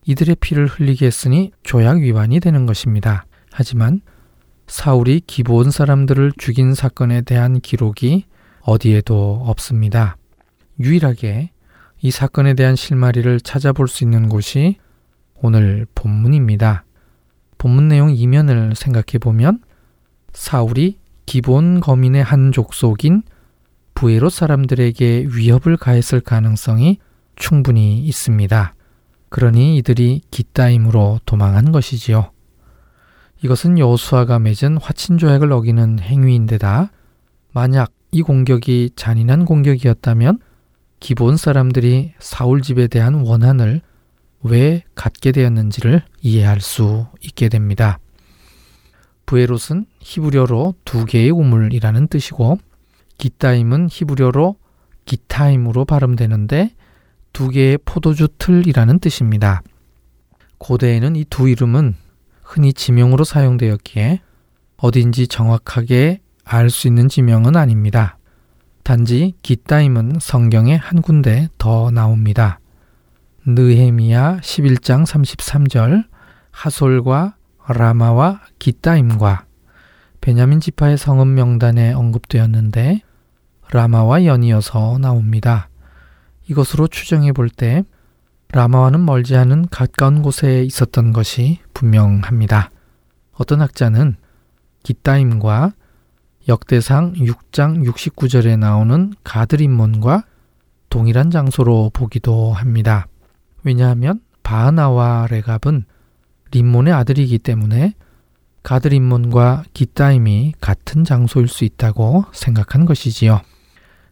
이들의 0.06 0.36
피를 0.40 0.66
흘리게 0.66 1.06
했으니 1.06 1.52
조약 1.62 1.98
위반이 1.98 2.40
되는 2.40 2.66
것입니다. 2.66 3.26
하지만 3.50 4.00
사울이 4.66 5.20
기브온 5.26 5.70
사람들을 5.70 6.32
죽인 6.38 6.74
사건에 6.74 7.22
대한 7.22 7.60
기록이 7.60 8.24
어디에도 8.60 9.42
없습니다. 9.46 10.16
유일하게 10.80 11.50
이 12.04 12.10
사건에 12.10 12.52
대한 12.52 12.76
실마리를 12.76 13.40
찾아볼 13.40 13.88
수 13.88 14.04
있는 14.04 14.28
곳이 14.28 14.76
오늘 15.36 15.86
본문입니다. 15.94 16.84
본문 17.56 17.88
내용 17.88 18.14
이면을 18.14 18.74
생각해 18.74 19.18
보면 19.18 19.60
사울이 20.34 20.98
기본 21.24 21.80
거민의 21.80 22.22
한 22.22 22.52
족속인 22.52 23.22
부에롯 23.94 24.30
사람들에게 24.30 25.28
위협을 25.30 25.78
가했을 25.78 26.20
가능성이 26.20 26.98
충분히 27.36 28.00
있습니다. 28.00 28.74
그러니 29.30 29.78
이들이 29.78 30.20
기따임으로 30.30 31.20
도망한 31.24 31.72
것이지요. 31.72 32.32
이것은 33.42 33.78
여호수아가 33.78 34.38
맺은 34.40 34.76
화친 34.76 35.16
조약을 35.16 35.50
어기는 35.52 36.00
행위인데다 36.00 36.90
만약 37.54 37.92
이 38.12 38.20
공격이 38.20 38.90
잔인한 38.94 39.46
공격이었다면 39.46 40.40
기본 41.04 41.36
사람들이 41.36 42.14
사울 42.18 42.62
집에 42.62 42.86
대한 42.86 43.12
원한을 43.12 43.82
왜 44.42 44.84
갖게 44.94 45.32
되었는지를 45.32 46.00
이해할 46.22 46.62
수 46.62 47.04
있게 47.20 47.50
됩니다. 47.50 47.98
부에롯은 49.26 49.84
히브리어로 50.00 50.76
두 50.86 51.04
개의 51.04 51.28
우물이라는 51.28 52.06
뜻이고 52.08 52.56
기타임은 53.18 53.88
히브리어로 53.90 54.56
기타임으로 55.04 55.84
발음되는데 55.84 56.70
두 57.34 57.50
개의 57.50 57.76
포도주 57.84 58.28
틀이라는 58.38 58.98
뜻입니다. 58.98 59.62
고대에는 60.56 61.16
이 61.16 61.26
두 61.28 61.50
이름은 61.50 61.96
흔히 62.42 62.72
지명으로 62.72 63.24
사용되었기에 63.24 64.22
어딘지 64.78 65.28
정확하게 65.28 66.22
알 66.44 66.70
수 66.70 66.86
있는 66.86 67.10
지명은 67.10 67.56
아닙니다. 67.56 68.16
단지 68.84 69.32
기타임은 69.40 70.18
성경에 70.20 70.76
한 70.76 71.00
군데 71.00 71.48
더 71.56 71.90
나옵니다. 71.90 72.60
느헤미야 73.46 74.40
11장 74.42 75.06
33절 75.06 76.04
하솔과 76.50 77.34
라마와 77.66 78.42
기타임과 78.58 79.46
베냐민 80.20 80.60
지파의 80.60 80.98
성읍 80.98 81.28
명단에 81.28 81.94
언급되었는데 81.94 83.00
라마와 83.72 84.26
연이어서 84.26 84.98
나옵니다. 84.98 85.70
이것으로 86.46 86.86
추정해 86.86 87.32
볼 87.32 87.48
때 87.48 87.84
라마와는 88.52 89.04
멀지 89.04 89.34
않은 89.34 89.68
가까운 89.70 90.20
곳에 90.20 90.62
있었던 90.62 91.12
것이 91.14 91.58
분명합니다. 91.72 92.70
어떤 93.32 93.62
학자는 93.62 94.16
기타임과 94.82 95.72
역대상 96.48 97.14
6장 97.14 97.84
69절에 97.84 98.58
나오는 98.58 99.12
가드림몬과 99.24 100.24
동일한 100.90 101.30
장소로 101.30 101.90
보기도 101.92 102.52
합니다. 102.52 103.06
왜냐하면 103.62 104.20
바하나와 104.42 105.26
레갑은 105.30 105.84
림몬의 106.50 106.92
아들이기 106.92 107.38
때문에 107.38 107.94
가드림몬과 108.62 109.64
기타임이 109.72 110.54
같은 110.60 111.04
장소일 111.04 111.48
수 111.48 111.64
있다고 111.64 112.24
생각한 112.32 112.84
것이지요. 112.84 113.40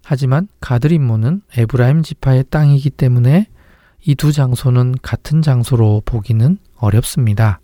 하지만 0.04 0.48
가드림몬은 0.60 1.42
에브라임 1.56 2.02
지파의 2.02 2.44
땅이기 2.50 2.90
때문에 2.90 3.46
이 4.04 4.14
두 4.16 4.32
장소는 4.32 4.96
같은 5.00 5.42
장소로 5.42 6.02
보기는 6.04 6.58
어렵습니다. 6.76 7.60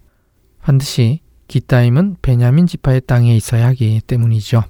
반드시 0.62 1.20
기타임은 1.48 2.16
베냐민 2.22 2.66
지파의 2.66 3.02
땅에 3.06 3.34
있어야 3.34 3.66
하기 3.68 4.02
때문이죠. 4.06 4.62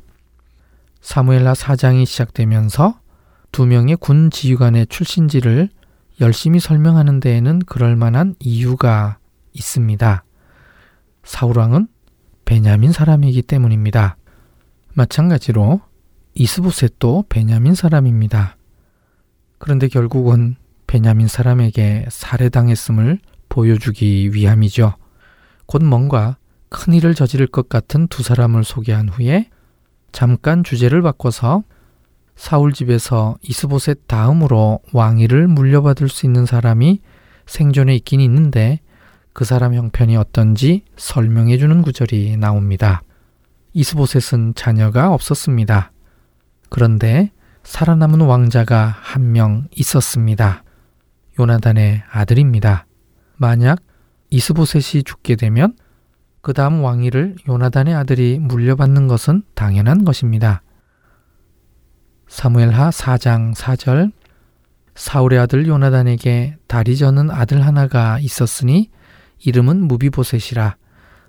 사무엘라 1.01 1.53
4장이 1.53 2.07
시작되면서 2.07 3.01
두 3.53 3.67
명의 3.67 3.97
군 3.97 4.31
지휘관의 4.31 4.87
출신지를 4.87 5.71
열심히 6.21 6.61
설명하는 6.61 7.21
데에는 7.21 7.61
그럴 7.61 7.97
만한 7.97 8.35
이유가 8.41 9.19
있습니다. 9.53 10.25
사울왕은 11.25 11.89
베냐민 12.45 12.93
사람이기 12.93 13.43
때문입니다. 13.43 14.17
마찬가지로 14.95 15.81
이스보셋도 16.35 17.27
베냐민 17.29 17.75
사람입니다. 17.75 18.57
그런데 19.59 19.89
결국은 19.89 20.57
베냐민 20.87 21.29
사람에게 21.29 22.07
살해당했음을 22.09 23.19
보여주기 23.49 24.33
위함이죠. 24.33 24.95
곧 25.67 25.85
뭔가 25.85 26.38
큰 26.69 26.93
일을 26.93 27.15
저지를 27.15 27.47
것 27.47 27.69
같은 27.69 28.09
두 28.09 28.23
사람을 28.23 28.65
소개한 28.65 29.09
후에 29.09 29.49
잠깐 30.13 30.65
주제를 30.65 31.03
바꿔서 31.03 31.63
사울 32.37 32.73
집에서 32.73 33.37
이스보셋 33.43 34.07
다음으로 34.07 34.81
왕위를 34.93 35.49
물려받을 35.49 36.09
수 36.09 36.27
있는 36.27 36.47
사람이 36.47 37.01
생존에 37.47 37.95
있긴 37.97 38.21
있는데 38.21 38.81
그 39.33 39.45
사람 39.45 39.75
형편이 39.75 40.17
어떤지 40.17 40.85
설명해 40.97 41.59
주는 41.59 41.83
구절이 41.83 42.37
나옵니다. 42.37 43.03
이스보셋은 43.73 44.55
자녀가 44.55 45.13
없었습니다. 45.13 45.93
그런데 46.69 47.33
살아남은 47.63 48.21
왕자가 48.21 48.97
한 49.01 49.33
명 49.33 49.69
있었습니다. 49.75 50.65
요나단의 51.39 52.03
아들입니다. 52.11 52.87
만약 53.37 53.81
이스보셋이 54.31 55.05
죽게 55.05 55.37
되면 55.37 55.75
그 56.41 56.53
다음 56.53 56.83
왕위를 56.83 57.37
요나단의 57.49 57.95
아들이 57.95 58.39
물려받는 58.39 59.09
것은 59.09 59.43
당연한 59.55 60.05
것입니다. 60.05 60.63
사무엘하 62.29 62.91
4장 62.91 63.55
4절 63.55 64.13
사울의 64.95 65.39
아들 65.39 65.67
요나단에게 65.67 66.57
다리 66.67 66.97
저는 66.97 67.31
아들 67.31 67.65
하나가 67.65 68.19
있었으니 68.19 68.91
이름은 69.39 69.87
무비보셋이라 69.87 70.77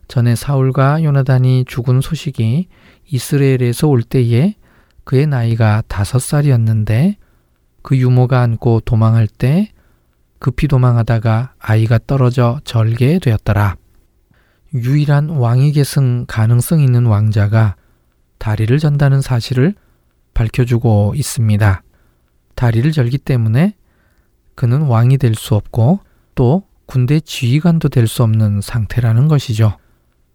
전에 0.07 0.35
사울과 0.35 1.03
요나단이 1.03 1.65
죽은 1.67 2.01
소식이 2.01 2.67
이스라엘에서 3.05 3.87
올 3.87 4.01
때에 4.01 4.55
그의 5.03 5.27
나이가 5.27 5.83
다섯 5.87 6.19
살이었는데 6.19 7.17
그 7.83 7.95
유모가 7.95 8.41
안고 8.41 8.81
도망할 8.81 9.27
때 9.27 9.71
급히 10.39 10.67
도망하다가 10.67 11.53
아이가 11.59 11.99
떨어져 12.05 12.59
절게 12.63 13.19
되었더라. 13.19 13.75
유일한 14.73 15.29
왕위 15.29 15.71
계 15.71 15.83
승 15.83 16.25
가능성 16.27 16.81
있는 16.81 17.05
왕자가 17.05 17.75
다리를 18.37 18.77
전다는 18.79 19.21
사실을 19.21 19.73
밝혀주고 20.33 21.13
있습니다. 21.15 21.81
다리를 22.55 22.91
절기 22.91 23.17
때문에 23.17 23.75
그는 24.55 24.83
왕이 24.83 25.17
될 25.17 25.35
수 25.35 25.55
없고 25.55 25.99
또 26.35 26.63
군대 26.85 27.19
지휘관도 27.19 27.89
될 27.89 28.07
수 28.07 28.23
없는 28.23 28.61
상태라는 28.61 29.27
것이죠. 29.27 29.77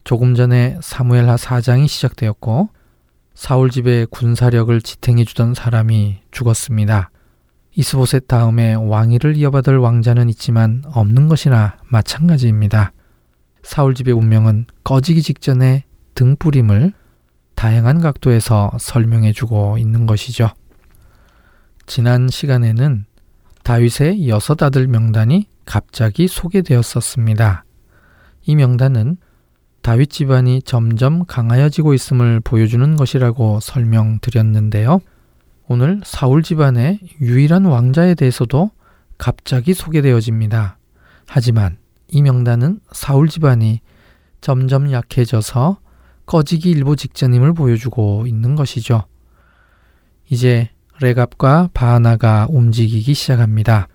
조금 0.05 0.35
전에 0.35 0.79
사무엘하 0.83 1.37
4장이 1.37 1.89
시작되었고 1.89 2.69
사울 3.35 3.71
집의 3.71 4.07
군사력을 4.07 4.81
지탱해 4.81 5.25
주던 5.25 5.55
사람이 5.55 6.21
죽었습니다. 6.31 7.11
이스보셋 7.77 8.29
다음에 8.29 8.75
왕위를 8.75 9.37
이어받을 9.37 9.79
왕자는 9.79 10.29
있지만 10.31 10.83
없는 10.87 11.29
것이나 11.29 11.77
마찬가지입니다. 11.89 12.93
사울 13.65 13.95
집의 13.95 14.15
운명은 14.15 14.67
꺼지기 14.85 15.23
직전에 15.23 15.85
등뿌림을 16.15 16.93
다양한 17.55 18.01
각도에서 18.01 18.71
설명해 18.79 19.33
주고 19.33 19.79
있는 19.79 20.07
것이죠. 20.07 20.51
지난 21.87 22.29
시간에는 22.29 23.07
다윗의 23.63 24.29
여섯 24.29 24.63
아들 24.63 24.87
명단이 24.87 25.49
갑자기 25.65 26.29
소개되었었습니다. 26.29 27.65
이 28.43 28.55
명단은 28.55 29.17
다윗 29.81 30.11
집안이 30.11 30.63
점점 30.63 31.25
강하여지고 31.25 31.95
있음을 31.95 32.41
보여주는 32.41 32.97
것이라고 32.97 33.61
설명드렸는데요. 33.61 35.01
오늘 35.69 36.01
사울 36.05 36.43
집안의 36.43 37.01
유일한 37.23 37.65
왕자에 37.65 38.15
대해서도 38.15 38.71
갑자기 39.17 39.73
소개되어집니다. 39.73 40.79
하지만 41.27 41.79
이 42.15 42.23
명단은 42.23 42.79
사울 42.93 43.29
집안이 43.29 43.81
점점 44.41 44.93
약해져서 44.93 45.79
꺼지기 46.27 46.71
일보 46.71 46.95
직전임을 46.95 47.55
보여주고 47.55 48.29
있는 48.29 48.55
것이죠. 48.55 49.03
이제 50.31 50.71
레갑과 51.01 51.71
바하나가 51.75 52.47
움직이기 52.49 53.15
시작합니다. 53.15 53.89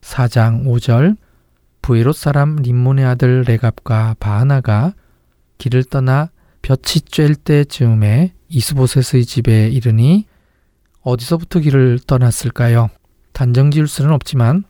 4장 0.00 0.64
5절 0.64 1.16
부에롯 1.80 2.16
사람 2.16 2.56
림몬의 2.56 3.04
아들 3.04 3.42
레갑과 3.42 4.16
바하나가 4.18 4.94
길을 5.58 5.84
떠나 5.84 6.30
볕이 6.62 7.02
쬐을 7.02 7.36
때 7.44 7.64
즈음에 7.64 8.34
이스보셋의 8.48 9.24
집에 9.24 9.68
이르니 9.68 10.26
어디서부터 11.02 11.60
길을 11.60 12.00
떠났을까요? 12.04 12.88
단정 13.32 13.70
지을 13.70 13.86
수는 13.86 14.10
없지만 14.10 14.64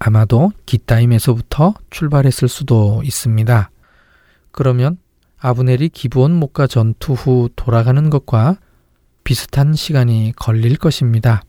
아마도 0.00 0.50
기타임에서부터 0.64 1.74
출발했을 1.90 2.48
수도 2.48 3.02
있습니다. 3.04 3.70
그러면 4.50 4.96
아브넬이 5.38 5.90
기브온 5.90 6.34
목과 6.34 6.66
전투 6.66 7.12
후 7.12 7.50
돌아가는 7.54 8.08
것과 8.08 8.56
비슷한 9.24 9.74
시간이 9.74 10.32
걸릴 10.36 10.76
것입니다. 10.76 11.42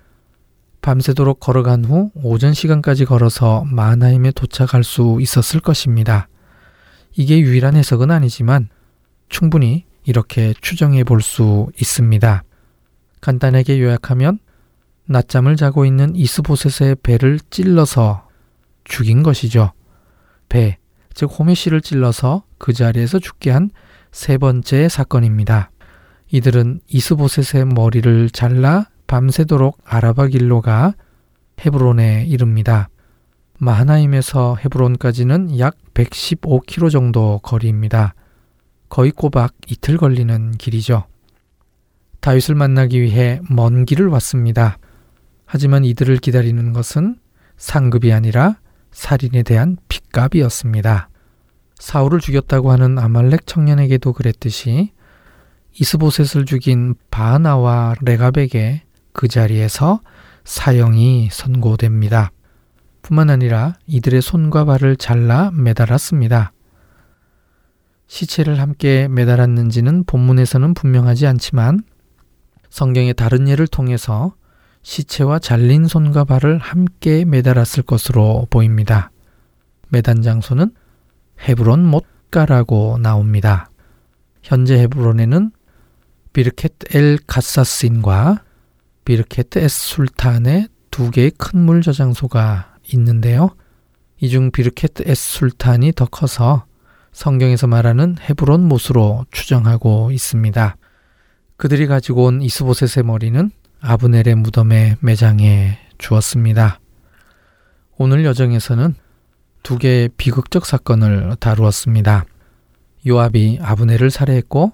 밤새도록 0.81 1.39
걸어간 1.39 1.85
후 1.85 2.11
오전 2.13 2.53
시간까지 2.53 3.05
걸어서 3.05 3.63
마나임에 3.71 4.31
도착할 4.31 4.83
수 4.83 5.17
있었을 5.21 5.61
것입니다. 5.61 6.27
이게 7.15 7.39
유일한 7.39 7.75
해석은 7.75 8.11
아니지만 8.11 8.67
충분히 9.29 9.85
이렇게 10.03 10.53
추정해 10.59 11.05
볼 11.05 11.21
수 11.21 11.71
있습니다. 11.79 12.43
간단하게 13.21 13.79
요약하면 13.79 14.39
낮잠을 15.05 15.55
자고 15.55 15.85
있는 15.85 16.15
이스보셋의 16.15 16.97
배를 17.03 17.39
찔러서 17.49 18.27
죽인 18.83 19.23
것이죠. 19.23 19.71
배, 20.49 20.77
즉 21.13 21.25
호메시를 21.25 21.81
찔러서 21.81 22.43
그 22.57 22.73
자리에서 22.73 23.19
죽게 23.19 23.51
한 23.51 23.69
세 24.11 24.37
번째 24.37 24.89
사건입니다. 24.89 25.71
이들은 26.31 26.81
이스보셋의 26.87 27.65
머리를 27.65 28.29
잘라 28.29 28.87
밤새도록 29.07 29.79
아라바 29.85 30.27
길로 30.27 30.61
가 30.61 30.93
헤브론에 31.65 32.25
이릅니다. 32.25 32.89
마하나임에서 33.59 34.57
헤브론까지는 34.63 35.59
약 35.59 35.77
115km 35.93 36.89
정도 36.91 37.39
거리입니다. 37.43 38.15
거의 38.89 39.11
꼬박 39.11 39.53
이틀 39.69 39.97
걸리는 39.97 40.51
길이죠. 40.53 41.05
다윗을 42.19 42.55
만나기 42.55 43.01
위해 43.01 43.39
먼 43.49 43.85
길을 43.85 44.07
왔습니다. 44.07 44.77
하지만 45.45 45.85
이들을 45.85 46.17
기다리는 46.17 46.73
것은 46.73 47.17
상급이 47.57 48.11
아니라 48.11 48.59
살인에 48.91 49.43
대한 49.43 49.77
핏값이었습니다. 49.87 51.09
사울을 51.75 52.19
죽였다고 52.19 52.71
하는 52.71 52.99
아말렉 52.99 53.47
청년에게도 53.47 54.13
그랬듯이 54.13 54.91
이스보셋을 55.79 56.45
죽인 56.45 56.95
바하나와 57.09 57.95
레갑에게 58.01 58.83
그 59.13 59.27
자리에서 59.27 60.01
사형이 60.43 61.29
선고됩니다. 61.31 62.31
뿐만 63.01 63.29
아니라 63.29 63.73
이들의 63.87 64.21
손과 64.21 64.65
발을 64.65 64.95
잘라 64.95 65.51
매달았습니다. 65.51 66.51
시체를 68.07 68.59
함께 68.59 69.07
매달았는지는 69.07 70.03
본문에서는 70.03 70.73
분명하지 70.73 71.27
않지만 71.27 71.81
성경의 72.69 73.13
다른 73.13 73.47
예를 73.47 73.67
통해서 73.67 74.35
시체와 74.83 75.39
잘린 75.39 75.87
손과 75.87 76.23
발을 76.23 76.57
함께 76.57 77.25
매달았을 77.25 77.83
것으로 77.83 78.47
보입니다. 78.49 79.11
매단 79.89 80.21
장소는 80.21 80.73
헤브론 81.47 81.85
못가라고 81.85 82.97
나옵니다. 82.99 83.69
현재 84.41 84.79
헤브론에는 84.79 85.51
비르켓 86.33 86.95
엘 86.95 87.17
가사스인과 87.27 88.43
비르켓 89.05 89.57
에스 89.57 89.87
술탄의 89.95 90.67
두 90.91 91.11
개의 91.11 91.31
큰 91.31 91.59
물 91.59 91.81
저장소가 91.81 92.75
있는데요. 92.93 93.49
이 94.21 94.29
중 94.29 94.51
비르켓 94.51 95.01
에스 95.07 95.31
술탄이 95.39 95.93
더 95.93 96.05
커서 96.05 96.65
성경에서 97.11 97.67
말하는 97.67 98.15
헤브론 98.21 98.63
못으로 98.67 99.25
추정하고 99.31 100.11
있습니다. 100.11 100.77
그들이 101.57 101.87
가지고 101.87 102.25
온 102.25 102.41
이스보셋의 102.41 103.03
머리는 103.05 103.51
아브넬의 103.81 104.35
무덤에 104.35 104.95
매장해 104.99 105.79
주었습니다. 105.97 106.79
오늘 107.97 108.23
여정에서는 108.25 108.93
두 109.63 109.77
개의 109.77 110.09
비극적 110.17 110.65
사건을 110.65 111.35
다루었습니다. 111.39 112.25
요압이 113.07 113.59
아브넬을 113.61 114.11
살해했고 114.11 114.71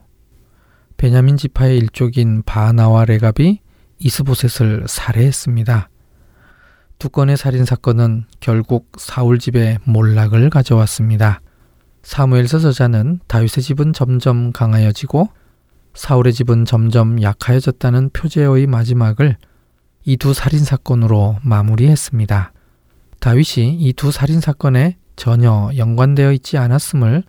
베냐민 0.97 1.37
지파의 1.37 1.77
일족인 1.77 2.43
바나와 2.43 3.05
레갑이 3.05 3.59
이스보셋을 3.99 4.85
살해했습니다. 4.87 5.89
두 6.99 7.09
건의 7.09 7.37
살인 7.37 7.63
사건은 7.63 8.25
결국 8.39 8.91
사울 8.97 9.39
집에 9.39 9.77
몰락을 9.85 10.49
가져왔습니다. 10.49 11.41
사무엘서 12.03 12.59
저자는 12.59 13.21
다윗의 13.27 13.63
집은 13.63 13.93
점점 13.93 14.51
강하여지고 14.51 15.29
사울의 15.97 16.31
집은 16.33 16.65
점점 16.65 17.23
약하여졌다는 17.23 18.11
표제어의 18.11 18.67
마지막을 18.67 19.35
이 20.05 20.15
두 20.15 20.31
살인 20.31 20.63
사건으로 20.63 21.37
마무리했습니다. 21.41 22.53
다윗이 23.19 23.77
이 23.79 23.93
두 23.93 24.11
살인 24.11 24.39
사건에 24.39 24.95
전혀 25.15 25.71
연관되어 25.75 26.31
있지 26.33 26.59
않았음을 26.59 27.23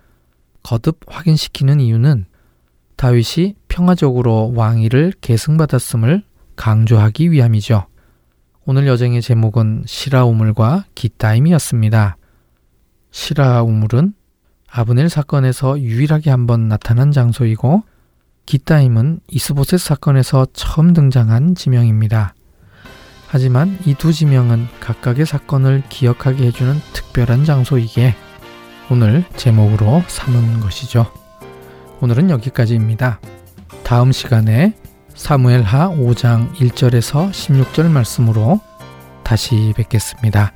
거듭 0.62 1.00
확인시키는 1.06 1.80
이유는 1.80 2.26
다윗이 2.96 3.54
평화적으로 3.68 4.52
왕위를 4.54 5.14
계승받았음을 5.22 6.22
강조하기 6.56 7.32
위함이죠. 7.32 7.86
오늘 8.66 8.86
여정의 8.86 9.22
제목은 9.22 9.84
시라우물과 9.86 10.84
기타임이었습니다. 10.94 12.18
시라우물은 13.12 14.12
아브넬 14.70 15.08
사건에서 15.08 15.80
유일하게 15.80 16.28
한번 16.28 16.68
나타난 16.68 17.12
장소이고 17.12 17.82
기타임은 18.48 19.20
이스보셋 19.28 19.78
사건에서 19.78 20.46
처음 20.54 20.94
등장한 20.94 21.54
지명입니다. 21.54 22.32
하지만 23.26 23.78
이 23.84 23.92
두 23.92 24.10
지명은 24.10 24.68
각각의 24.80 25.26
사건을 25.26 25.82
기억하게 25.90 26.46
해주는 26.46 26.80
특별한 26.94 27.44
장소이기에 27.44 28.14
오늘 28.90 29.26
제목으로 29.36 30.02
삼은 30.06 30.60
것이죠. 30.60 31.12
오늘은 32.00 32.30
여기까지입니다. 32.30 33.20
다음 33.84 34.12
시간에 34.12 34.74
사무엘하 35.14 35.90
5장 35.90 36.54
1절에서 36.54 37.30
16절 37.30 37.90
말씀으로 37.90 38.62
다시 39.24 39.74
뵙겠습니다. 39.76 40.54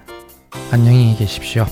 안녕히 0.71 1.15
계십시오. 1.15 1.67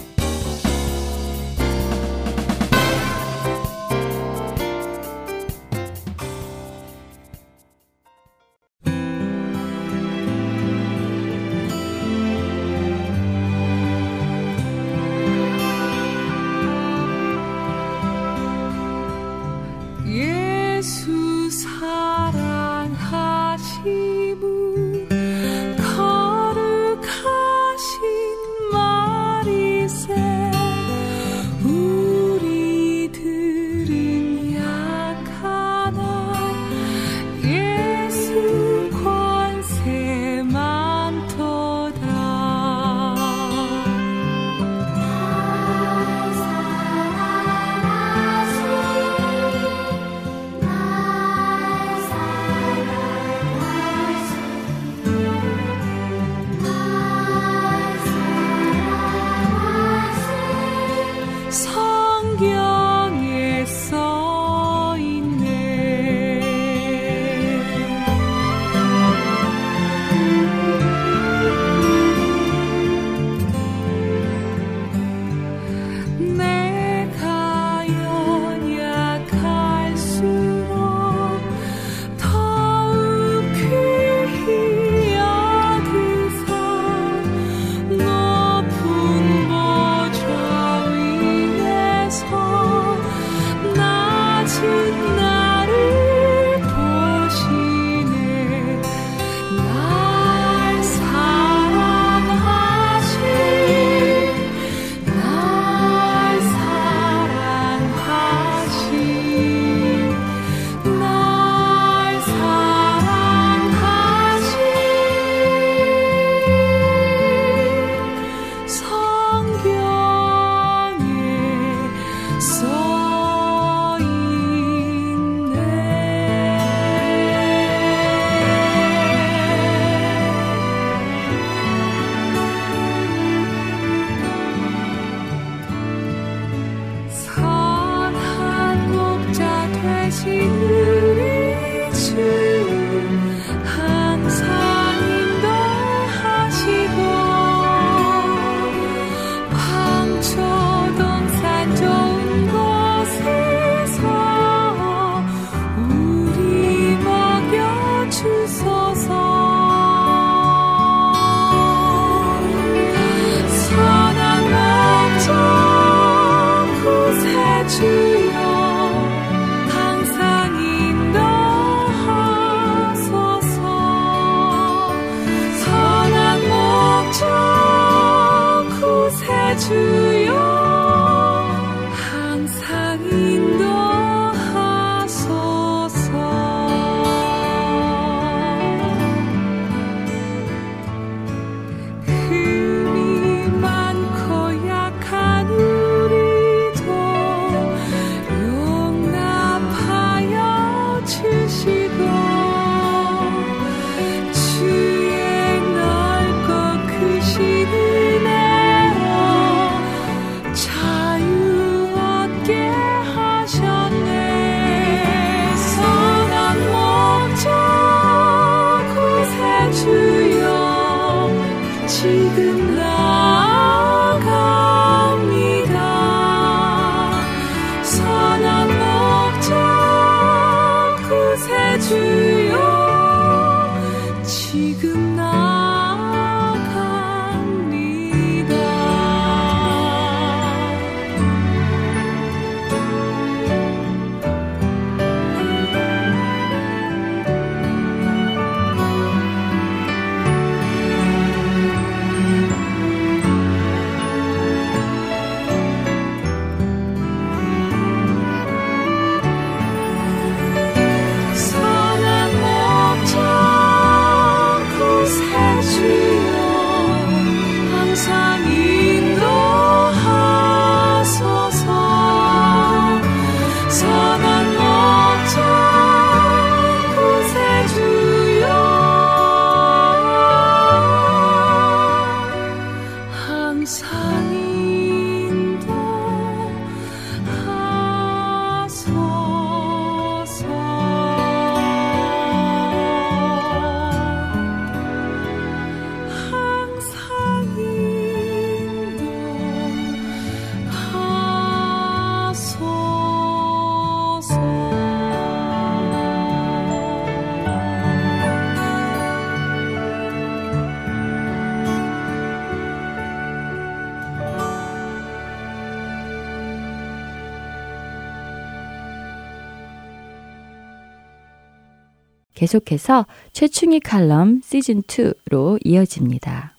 계속해서 322.40 323.04
최충희 323.34 323.80
칼럼 323.80 324.40
시즌2로 324.40 325.58
이어집니다. 325.62 326.56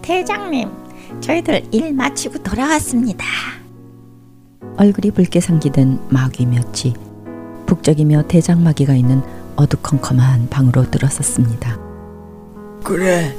대장님, 0.00 0.70
저희들 1.20 1.68
일 1.70 1.92
마치고 1.92 2.42
돌아왔습니다. 2.42 3.26
얼굴이 4.78 5.10
붉게 5.10 5.40
상기된 5.40 5.98
마귀며치 6.08 6.94
북적이며 7.66 8.22
대장마귀가 8.22 8.94
있는 8.94 9.20
어두컴컴한 9.56 10.48
방으로 10.48 10.90
들어섰습니다. 10.90 11.78
그래, 12.82 13.36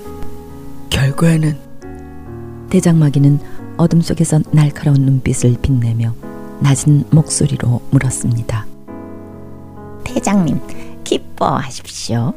결과는 0.92 1.58
대장마귀는 2.70 3.61
어둠 3.82 4.00
속에서 4.00 4.40
날카로운 4.52 5.02
눈빛을 5.06 5.58
빛내며 5.60 6.14
낮은 6.60 7.06
목소리로 7.10 7.82
물었습니다. 7.90 8.68
대장님, 10.04 10.60
기뻐하십시오. 11.04 12.32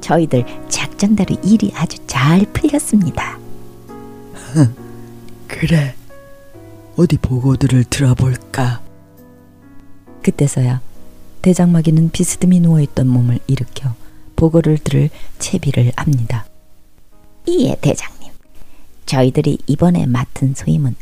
저희들 0.00 0.46
작전대로 0.70 1.36
일이 1.44 1.70
아주 1.74 1.98
잘 2.06 2.46
풀렸습니다. 2.54 3.38
그래. 5.46 5.94
어디 6.96 7.18
보고들을 7.18 7.84
들어볼까? 7.84 8.80
그때서야 10.22 10.80
대장마귀는 11.42 12.12
비스듬히 12.12 12.60
누워있던 12.60 13.06
몸을 13.06 13.40
일으켜 13.46 13.94
보고를 14.36 14.78
들을 14.78 15.10
채비를 15.38 15.92
합니다. 15.96 16.46
이에 17.46 17.76
대장 17.82 18.17
저희들이 19.08 19.58
이번에 19.66 20.04
맡은 20.06 20.54
소임은 20.54 20.94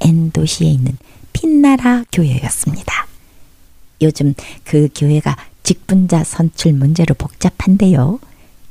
엔도시에 0.00 0.68
있는 0.68 0.96
핀나라 1.34 2.04
교회였습니다. 2.10 3.06
요즘 4.00 4.32
그 4.64 4.88
교회가 4.94 5.36
직분자 5.62 6.24
선출 6.24 6.72
문제로 6.72 7.14
복잡한데요. 7.14 8.18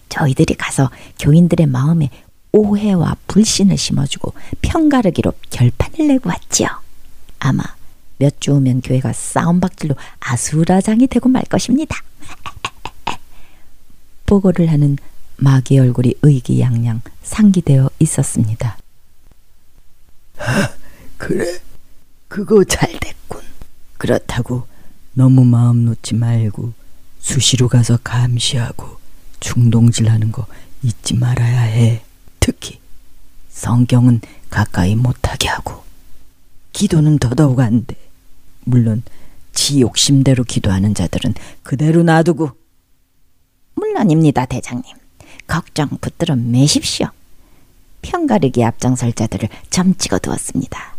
저희들이 0.10 0.56
가서 0.56 0.89
교인들의 1.19 1.67
마음에 1.67 2.10
오해와 2.52 3.15
불신을 3.28 3.78
심어주고 3.78 4.34
편가르기로 4.63 5.34
결판을 5.52 6.08
내고 6.08 6.30
왔지요. 6.30 6.67
아마 7.38 7.63
몇 8.17 8.39
주 8.39 8.54
후면 8.54 8.82
교회가 8.82 9.13
싸움박질로 9.13 9.95
아수라장이 10.19 11.06
되고 11.08 11.30
말 11.30 11.43
것입니다. 11.43 11.95
보고를 14.25 14.71
하는 14.71 14.97
마귀 15.41 15.80
얼굴이 15.80 16.15
의기양양 16.21 17.02
상기되어 17.23 17.89
있었습니다. 17.99 18.78
그래, 21.17 21.60
그거 22.28 22.63
잘 22.63 22.91
됐군. 22.99 23.41
그렇다고 23.97 24.67
너무 25.13 25.43
마음 25.45 25.86
놓지 25.86 26.15
말고 26.15 26.73
수시로 27.19 27.67
가서 27.67 27.97
감시하고 28.04 28.97
중동질하는 29.39 30.32
거 30.32 30.45
잊지 30.84 31.15
말아야 31.15 31.62
해. 31.62 32.04
특히 32.39 32.80
성경은 33.49 34.21
가까이 34.49 34.95
못하게 34.95 35.49
하고 35.49 35.84
기도는 36.71 37.19
더더욱 37.19 37.60
안 37.60 37.86
돼. 37.86 37.95
물론 38.62 39.04
지 39.54 39.82
욕심대로 39.82 40.43
기도하는 40.43 40.93
자들은 40.93 41.34
그대로 41.63 42.04
놔두고 42.04 42.52
물론입니다, 43.75 44.45
대장님. 44.45 44.98
걱정 45.49 45.89
붙들어 45.99 46.35
매십시오. 46.35 47.07
편가르기 48.01 48.63
앞장설 48.63 49.12
자들을 49.13 49.49
점 49.69 49.95
찍어 49.97 50.19
두었습니다. 50.19 50.95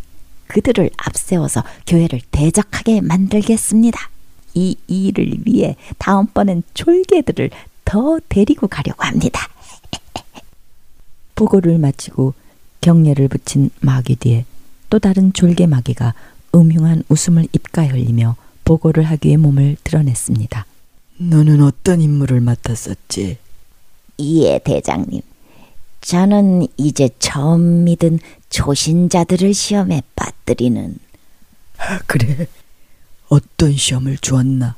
그들을 0.49 0.91
앞세워서 0.97 1.63
교회를 1.87 2.21
대적하게 2.33 3.01
만들겠습니다. 3.01 4.11
이 4.55 4.77
일을 4.89 5.47
위해 5.47 5.77
다음번엔 5.99 6.65
졸개들을 6.75 7.51
더 7.85 8.19
데리고 8.29 8.67
가려고 8.67 9.05
합니다. 9.05 9.49
보고를 11.37 11.79
마치고 11.79 12.35
경례를 12.81 13.29
붙인 13.29 13.71
마귀 13.81 14.17
뒤에 14.17 14.45
또 14.91 14.99
다른 14.99 15.33
졸개 15.33 15.67
마귀가 15.67 16.15
음흉한 16.55 17.05
웃음을 17.09 17.47
입가에 17.53 17.87
흘리며 17.87 18.35
보고를 18.65 19.05
하기 19.05 19.29
위해 19.29 19.37
몸을 19.37 19.77
드러냈습니다. 19.85 20.67
너는 21.19 21.63
어떤 21.63 22.01
임무를 22.03 22.41
맡았었지? 22.41 23.39
이에 24.21 24.59
대장님, 24.59 25.23
저는 26.03 26.67
이제 26.77 27.09
처음 27.19 27.85
믿은 27.85 28.19
초신자들을 28.51 29.55
시험에 29.55 30.03
빠뜨리는 30.15 30.97
아, 31.79 31.99
그래. 32.07 32.47
어떤 33.29 33.73
시험을 33.75 34.19
주었나? 34.19 34.77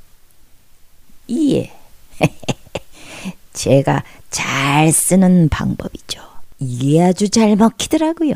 이에 1.26 1.72
제가 3.52 4.04
잘 4.30 4.92
쓰는 4.92 5.48
방법이죠. 5.48 6.20
이게 6.58 7.02
아주 7.02 7.28
잘 7.28 7.56
먹히더라고요. 7.56 8.34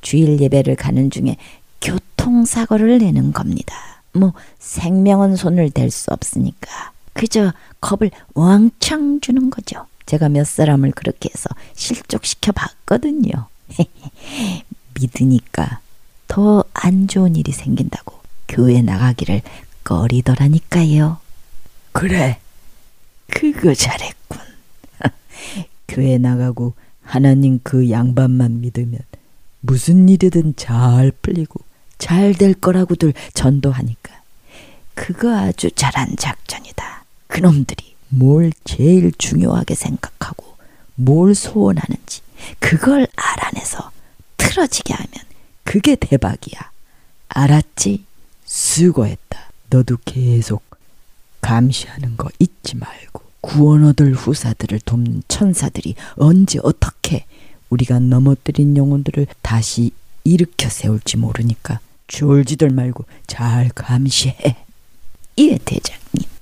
주일 0.00 0.40
예배를 0.40 0.76
가는 0.76 1.10
중에 1.10 1.36
교통사고를 1.80 2.98
내는 2.98 3.32
겁니다. 3.32 3.74
뭐 4.12 4.32
생명은 4.58 5.36
손을 5.36 5.70
댈 5.70 5.90
수 5.90 6.10
없으니까 6.12 6.92
그저 7.12 7.52
겁을 7.80 8.10
왕창 8.34 9.20
주는 9.20 9.50
거죠. 9.50 9.86
제가 10.06 10.28
몇 10.28 10.46
사람을 10.46 10.92
그렇게 10.92 11.30
해서 11.34 11.48
실족시켜 11.74 12.52
봤거든요. 12.52 13.48
믿으니까 15.00 15.80
더 16.28 16.64
안 16.74 17.08
좋은 17.08 17.36
일이 17.36 17.52
생긴다고 17.52 18.14
교회 18.48 18.82
나가기를 18.82 19.40
꺼리더라니까요. 19.84 21.18
그래. 21.92 22.38
그거 23.28 23.74
잘했군. 23.74 24.38
교회 25.88 26.18
나가고 26.18 26.74
하나님 27.02 27.60
그 27.62 27.90
양반만 27.90 28.60
믿으면 28.60 28.98
무슨 29.60 30.08
일이든 30.08 30.56
잘 30.56 31.10
풀리고 31.22 31.60
잘 31.98 32.34
될 32.34 32.52
거라고들 32.54 33.14
전도하니까 33.32 34.12
그거 34.94 35.34
아주 35.36 35.70
잘한 35.70 36.16
작전이다. 36.16 37.04
그놈들이 37.28 37.93
뭘 38.16 38.52
제일 38.64 39.12
중요하게 39.18 39.74
생각하고 39.74 40.56
뭘 40.94 41.34
소원하는지 41.34 42.20
그걸 42.58 43.06
알아내서 43.16 43.90
틀어지게 44.36 44.94
하면 44.94 45.10
그게 45.64 45.96
대박이야. 45.96 46.70
알았지? 47.28 48.04
수고했다. 48.44 49.50
너도 49.70 49.96
계속 50.04 50.62
감시하는 51.40 52.16
거 52.16 52.28
잊지 52.38 52.76
말고 52.76 53.22
구원 53.40 53.84
얻을 53.84 54.14
후사들을 54.14 54.80
돕는 54.80 55.24
천사들이 55.28 55.94
언제 56.16 56.58
어떻게 56.62 57.26
우리가 57.70 57.98
넘어뜨린 57.98 58.76
영혼들을 58.76 59.26
다시 59.42 59.90
일으켜 60.22 60.68
세울지 60.68 61.16
모르니까 61.16 61.80
졸지들 62.06 62.70
말고 62.70 63.04
잘 63.26 63.70
감시해. 63.70 64.56
예, 65.38 65.58
대장님. 65.58 66.33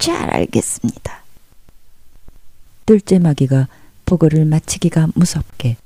잘 0.00 0.30
알겠습니다. 0.34 1.20
둘째 2.86 3.18
마귀가 3.18 3.68
보고를 4.06 4.44
마치기가 4.46 5.08
무섭게 5.14 5.76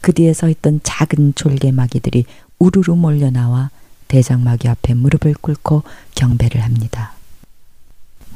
그 0.00 0.12
뒤에 0.12 0.32
서 0.32 0.48
있던 0.48 0.80
작은 0.82 1.34
졸개 1.34 1.70
마귀들이 1.72 2.24
우르르 2.58 2.94
몰려 2.94 3.30
나와 3.30 3.70
대장 4.08 4.42
마귀 4.44 4.68
앞에 4.68 4.94
무릎을 4.94 5.34
꿇고 5.34 5.82
경배를 6.14 6.62
합니다. 6.62 7.14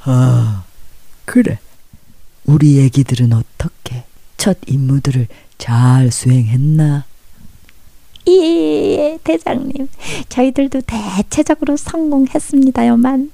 아, 0.03 0.64
그래. 1.25 1.59
우리 2.45 2.81
애기들은 2.85 3.33
어떻게 3.33 4.05
첫 4.37 4.59
임무들을 4.66 5.27
잘 5.59 6.11
수행했나? 6.11 7.05
예, 8.29 9.19
대장님. 9.23 9.88
저희들도 10.29 10.83
대체적으로 10.83 11.77
성공했습니다요만. 11.77 13.33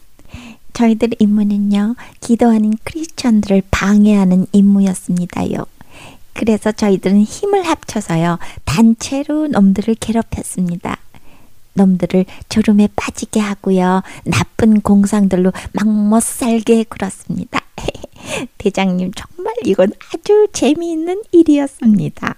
저희들 0.72 1.10
임무는요, 1.18 1.96
기도하는 2.20 2.72
크리스천들을 2.84 3.62
방해하는 3.70 4.46
임무였습니다요. 4.52 5.66
그래서 6.32 6.72
저희들은 6.72 7.22
힘을 7.22 7.66
합쳐서요, 7.66 8.38
단체로 8.64 9.48
놈들을 9.48 9.94
괴롭혔습니다. 9.96 10.96
놈들을 11.74 12.24
졸음에 12.48 12.88
빠지게 12.96 13.40
하고요, 13.40 14.02
나쁜 14.24 14.80
공상들로 14.80 15.52
막못 15.72 16.22
살게 16.22 16.84
굴었습니다. 16.84 17.60
대장님, 18.58 19.12
정말 19.14 19.54
이건 19.64 19.92
아주 20.12 20.48
재미있는 20.52 21.22
일이었습니다. 21.32 22.36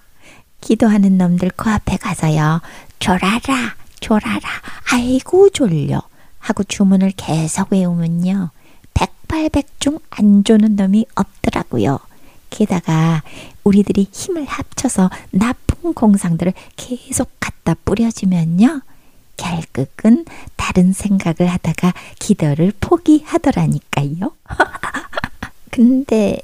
기도하는 0.61 1.17
놈들 1.17 1.51
코앞에 1.55 1.97
가서요, 1.97 2.61
졸아라, 2.99 3.75
졸아라, 3.99 4.41
아이고 4.91 5.49
졸려. 5.49 6.01
하고 6.45 6.63
주문을 6.63 7.11
계속 7.17 7.71
외우면요. 7.71 8.51
백발백중 8.93 9.97
안 10.11 10.43
조는 10.43 10.75
놈이 10.75 11.07
없더라고요. 11.15 11.99
게다가 12.51 13.23
우리들이 13.63 14.07
힘을 14.11 14.45
합쳐서 14.45 15.09
나쁜 15.31 15.95
공상들을 15.95 16.53
계속 16.75 17.31
갖다 17.39 17.73
뿌려주면요. 17.83 18.81
결국은 19.37 20.25
다른 20.55 20.93
생각을 20.93 21.51
하다가 21.51 21.93
기도를 22.19 22.73
포기하더라니까요. 22.79 24.31
근데 25.71 26.37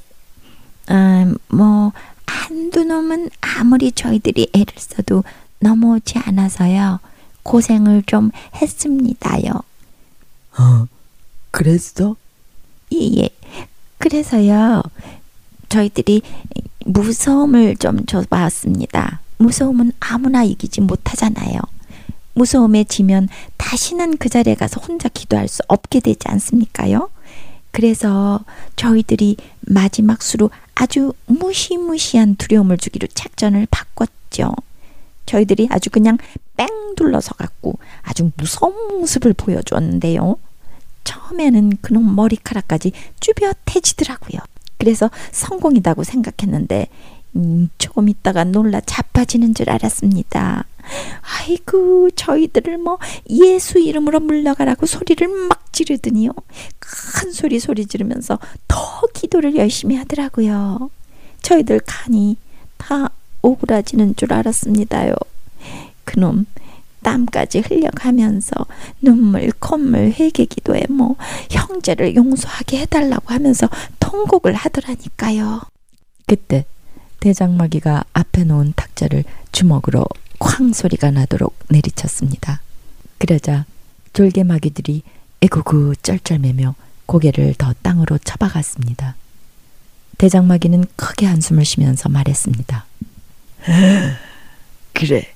음, 0.90 1.36
뭐 1.46 1.92
한두 2.26 2.82
놈은 2.82 3.30
아무리 3.40 3.92
저희들이 3.92 4.50
애를 4.52 4.74
써도 4.76 5.22
넘어오지 5.60 6.18
않아서요. 6.18 6.98
고생을 7.44 8.02
좀 8.06 8.32
했습니다요. 8.56 9.62
어, 10.58 10.86
그랬어? 11.50 12.16
예, 12.92 13.22
예. 13.22 13.30
그래서요, 13.98 14.82
저희들이 15.68 16.22
무서움을 16.84 17.76
좀 17.76 18.04
줘봤습니다. 18.04 19.20
무서움은 19.38 19.92
아무나 20.00 20.42
이기지 20.44 20.80
못하잖아요. 20.82 21.60
무서움에 22.34 22.84
지면 22.84 23.28
다시는 23.56 24.16
그 24.16 24.28
자리에 24.28 24.54
가서 24.54 24.80
혼자 24.80 25.08
기도할 25.08 25.48
수 25.48 25.62
없게 25.68 26.00
되지 26.00 26.28
않습니까요? 26.28 27.10
그래서 27.70 28.40
저희들이 28.76 29.36
마지막 29.62 30.22
수로 30.22 30.50
아주 30.74 31.12
무시무시한 31.26 32.36
두려움을 32.36 32.76
주기로 32.76 33.08
작전을 33.08 33.66
바꿨죠. 33.70 34.52
저희들이 35.26 35.68
아주 35.70 35.90
그냥 35.90 36.18
뺑 36.56 36.68
둘러서 36.96 37.34
갖고 37.34 37.78
아주 38.02 38.30
무서운 38.36 39.00
모습을 39.00 39.32
보여주었는데요. 39.32 40.36
처음에는 41.04 41.78
그놈 41.80 42.14
머리카락까지 42.14 42.92
쭈뼛해지더라고요. 43.20 44.40
그래서 44.78 45.10
성공이다고 45.30 46.04
생각했는데 46.04 46.88
음, 47.36 47.70
조금 47.78 48.08
있다가 48.08 48.44
놀라 48.44 48.80
자빠지는 48.80 49.54
줄 49.54 49.70
알았습니다. 49.70 50.64
아이고 51.22 52.10
저희들을 52.10 52.78
뭐 52.78 52.98
예수 53.30 53.78
이름으로 53.78 54.20
물러가라고 54.20 54.86
소리를 54.86 55.26
막 55.48 55.72
지르더니요. 55.72 56.32
큰 56.78 57.32
소리 57.32 57.58
소리 57.58 57.86
지르면서 57.86 58.38
더 58.68 59.06
기도를 59.14 59.56
열심히 59.56 59.96
하더라고요. 59.96 60.90
저희들 61.42 61.80
간이 61.86 62.36
다 62.76 63.10
오그라지는 63.42 64.16
줄 64.16 64.32
알았습니다요. 64.32 65.14
그놈 66.04 66.46
땀까지 67.02 67.60
흘려가면서 67.60 68.52
눈물, 69.00 69.50
콧물, 69.58 70.12
회개기도에 70.12 70.86
뭐 70.88 71.16
형제를 71.50 72.14
용서하게 72.16 72.80
해달라고 72.80 73.32
하면서 73.32 73.68
통곡을 74.00 74.54
하더라니까요. 74.54 75.62
그때 76.26 76.64
대장마귀가 77.20 78.04
앞에 78.12 78.44
놓은 78.44 78.72
탁자를 78.74 79.24
주먹으로 79.52 80.04
쾅 80.38 80.72
소리가 80.72 81.10
나도록 81.10 81.56
내리쳤습니다. 81.68 82.60
그러자 83.18 83.64
졸개마귀들이 84.12 85.02
에구구 85.40 85.94
쩔쩔매며 86.02 86.74
고개를 87.06 87.54
더 87.58 87.74
땅으로 87.82 88.18
쳐박았습니다. 88.18 89.16
대장마귀는 90.18 90.84
크게 90.96 91.26
한숨을 91.26 91.64
쉬면서 91.64 92.08
말했습니다. 92.08 92.84
그래, 94.92 95.32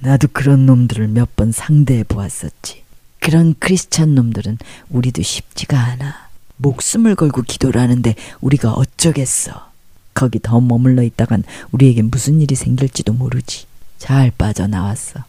나도 0.00 0.28
그런 0.32 0.66
놈들을 0.66 1.08
몇 1.08 1.34
번 1.36 1.52
상대해 1.52 2.04
보았었지. 2.04 2.82
그런 3.18 3.54
크리스찬 3.58 4.14
놈들은 4.14 4.58
우리도 4.90 5.22
쉽지가 5.22 5.78
않아. 5.78 6.28
목숨을 6.58 7.14
걸고 7.16 7.42
기도를 7.42 7.80
하는데 7.80 8.14
우리가 8.40 8.72
어쩌겠어. 8.72 9.70
거기 10.12 10.38
더 10.38 10.60
머물러 10.60 11.02
있다간 11.02 11.42
우리에게 11.72 12.02
무슨 12.02 12.40
일이 12.40 12.54
생길지도 12.54 13.12
모르지. 13.14 13.66
잘 13.98 14.30
빠져나왔어. 14.30 15.24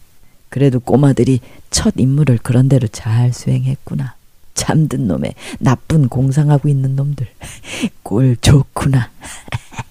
그래도 0.48 0.78
꼬마들이 0.78 1.40
첫 1.70 1.94
임무를 1.96 2.38
그런대로 2.38 2.86
잘 2.88 3.32
수행했구나. 3.32 4.14
잠든 4.54 5.08
놈에 5.08 5.34
나쁜 5.58 6.08
공상하고 6.08 6.68
있는 6.68 6.94
놈들. 6.94 7.26
꼴 8.04 8.36
좋구나. 8.40 9.10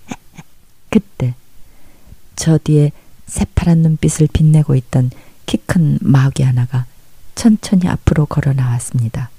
그때 0.89 1.34
저 2.36 2.58
뒤에 2.58 2.92
새파란 3.28 3.80
눈빛을 3.80 4.28
빛내고 4.32 4.76
있던 4.76 5.12
키 5.46 5.58
큰 5.66 5.98
마귀 6.02 6.44
하나가 6.44 6.86
천천히 7.36 7.88
앞으로 7.88 8.26
걸어 8.26 8.54
나왔습니다. 8.54 9.30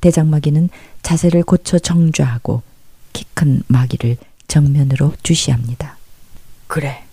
대장마귀는 0.00 0.68
자세를 1.02 1.42
고쳐 1.44 1.78
정좌하고 1.78 2.62
키 3.12 3.24
큰 3.34 3.62
마귀를 3.68 4.16
정면으로 4.48 5.14
주시합니다. 5.22 5.96
그래, 6.66 7.04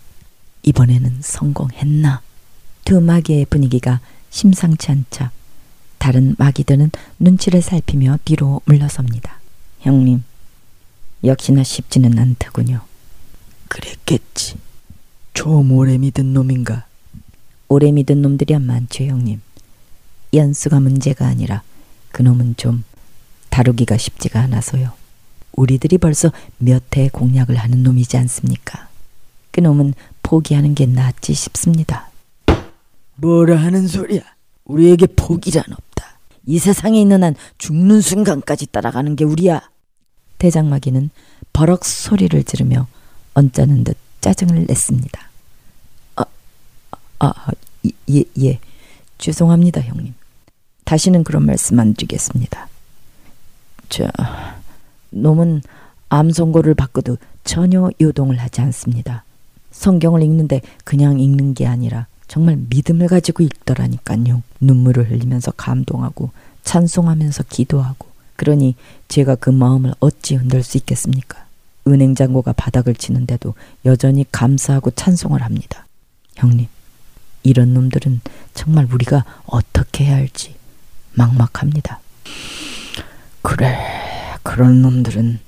이번에는 0.63 1.19
성공했나? 1.21 2.21
두 2.85 2.99
마귀의 3.01 3.45
분위기가 3.45 3.99
심상치 4.29 4.91
않자 4.91 5.31
다른 5.97 6.35
마귀들은 6.37 6.91
눈치를 7.19 7.61
살피며 7.61 8.19
뒤로 8.25 8.61
물러섭니다. 8.65 9.39
형님, 9.81 10.23
역시나 11.23 11.63
쉽지는 11.63 12.17
않더군요. 12.17 12.81
그랬겠지. 13.67 14.55
좀 15.33 15.71
오래 15.71 15.97
믿은 15.97 16.33
놈인가? 16.33 16.85
오래 17.67 17.91
믿은 17.91 18.21
놈들이야 18.21 18.59
많죠, 18.59 19.05
형님. 19.05 19.41
연수가 20.33 20.79
문제가 20.79 21.27
아니라 21.27 21.63
그놈은 22.11 22.55
좀 22.57 22.83
다루기가 23.49 23.97
쉽지가 23.97 24.39
않아서요. 24.41 24.91
우리들이 25.53 25.97
벌써 25.97 26.31
몇 26.57 26.81
해 26.97 27.09
공략을 27.09 27.55
하는 27.55 27.83
놈이지 27.83 28.17
않습니까? 28.17 28.87
그놈은 29.51 29.93
포기하는 30.23 30.75
게 30.75 30.85
낫지 30.85 31.33
싶습니다. 31.33 32.09
뭐라 33.15 33.57
하는 33.57 33.87
소리야? 33.87 34.21
우리에게 34.65 35.07
포기란 35.15 35.63
없다. 35.71 36.17
이 36.45 36.59
세상에 36.59 36.99
있는 36.99 37.23
한 37.23 37.35
죽는 37.57 38.01
순간까지 38.01 38.67
따라가는 38.67 39.15
게 39.15 39.25
우리야. 39.25 39.61
대장마귀는 40.37 41.09
버럭 41.53 41.85
소리를 41.85 42.41
지르며 42.43 42.87
언짢은 43.33 43.83
듯 43.83 43.97
짜증을 44.21 44.65
냈습니다. 44.67 45.21
아, 46.15 46.25
아, 47.19 47.33
예, 48.09 48.23
예. 48.39 48.59
죄송합니다, 49.17 49.81
형님. 49.81 50.13
다시는 50.85 51.23
그런 51.23 51.45
말씀 51.45 51.79
안 51.79 51.93
드리겠습니다. 51.93 52.67
저, 53.89 54.07
놈은 55.11 55.61
암 56.09 56.31
선고를 56.31 56.73
받고도 56.73 57.17
전혀 57.43 57.89
요동을 57.99 58.37
하지 58.37 58.61
않습니다. 58.61 59.23
성경을 59.71 60.21
읽는데 60.23 60.61
그냥 60.83 61.19
읽는 61.19 61.53
게 61.53 61.65
아니라 61.67 62.07
정말 62.27 62.57
믿음을 62.69 63.07
가지고 63.07 63.43
읽더라니까요. 63.43 64.41
눈물을 64.59 65.09
흘리면서 65.09 65.51
감동하고 65.51 66.31
찬송하면서 66.63 67.43
기도하고 67.49 68.07
그러니 68.35 68.75
제가 69.07 69.35
그 69.35 69.49
마음을 69.49 69.93
어찌 69.99 70.35
흔들 70.35 70.63
수 70.63 70.77
있겠습니까? 70.77 71.45
은행 71.87 72.15
잔고가 72.15 72.53
바닥을 72.53 72.95
치는데도 72.95 73.53
여전히 73.85 74.25
감사하고 74.31 74.91
찬송을 74.91 75.41
합니다. 75.41 75.85
형님, 76.35 76.67
이런 77.43 77.73
놈들은 77.73 78.21
정말 78.53 78.85
우리가 78.91 79.25
어떻게 79.45 80.05
해야 80.05 80.15
할지 80.15 80.55
막막합니다. 81.13 81.99
그래, 83.41 83.77
그런 84.43 84.81
놈들은 84.81 85.39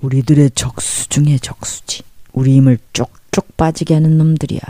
우리들의 0.00 0.50
적수 0.54 1.08
중에 1.08 1.38
적수지. 1.38 2.02
우리 2.32 2.56
힘을 2.56 2.78
쪽쪽 2.92 3.56
빠지게 3.56 3.94
하는 3.94 4.18
놈들이야. 4.18 4.60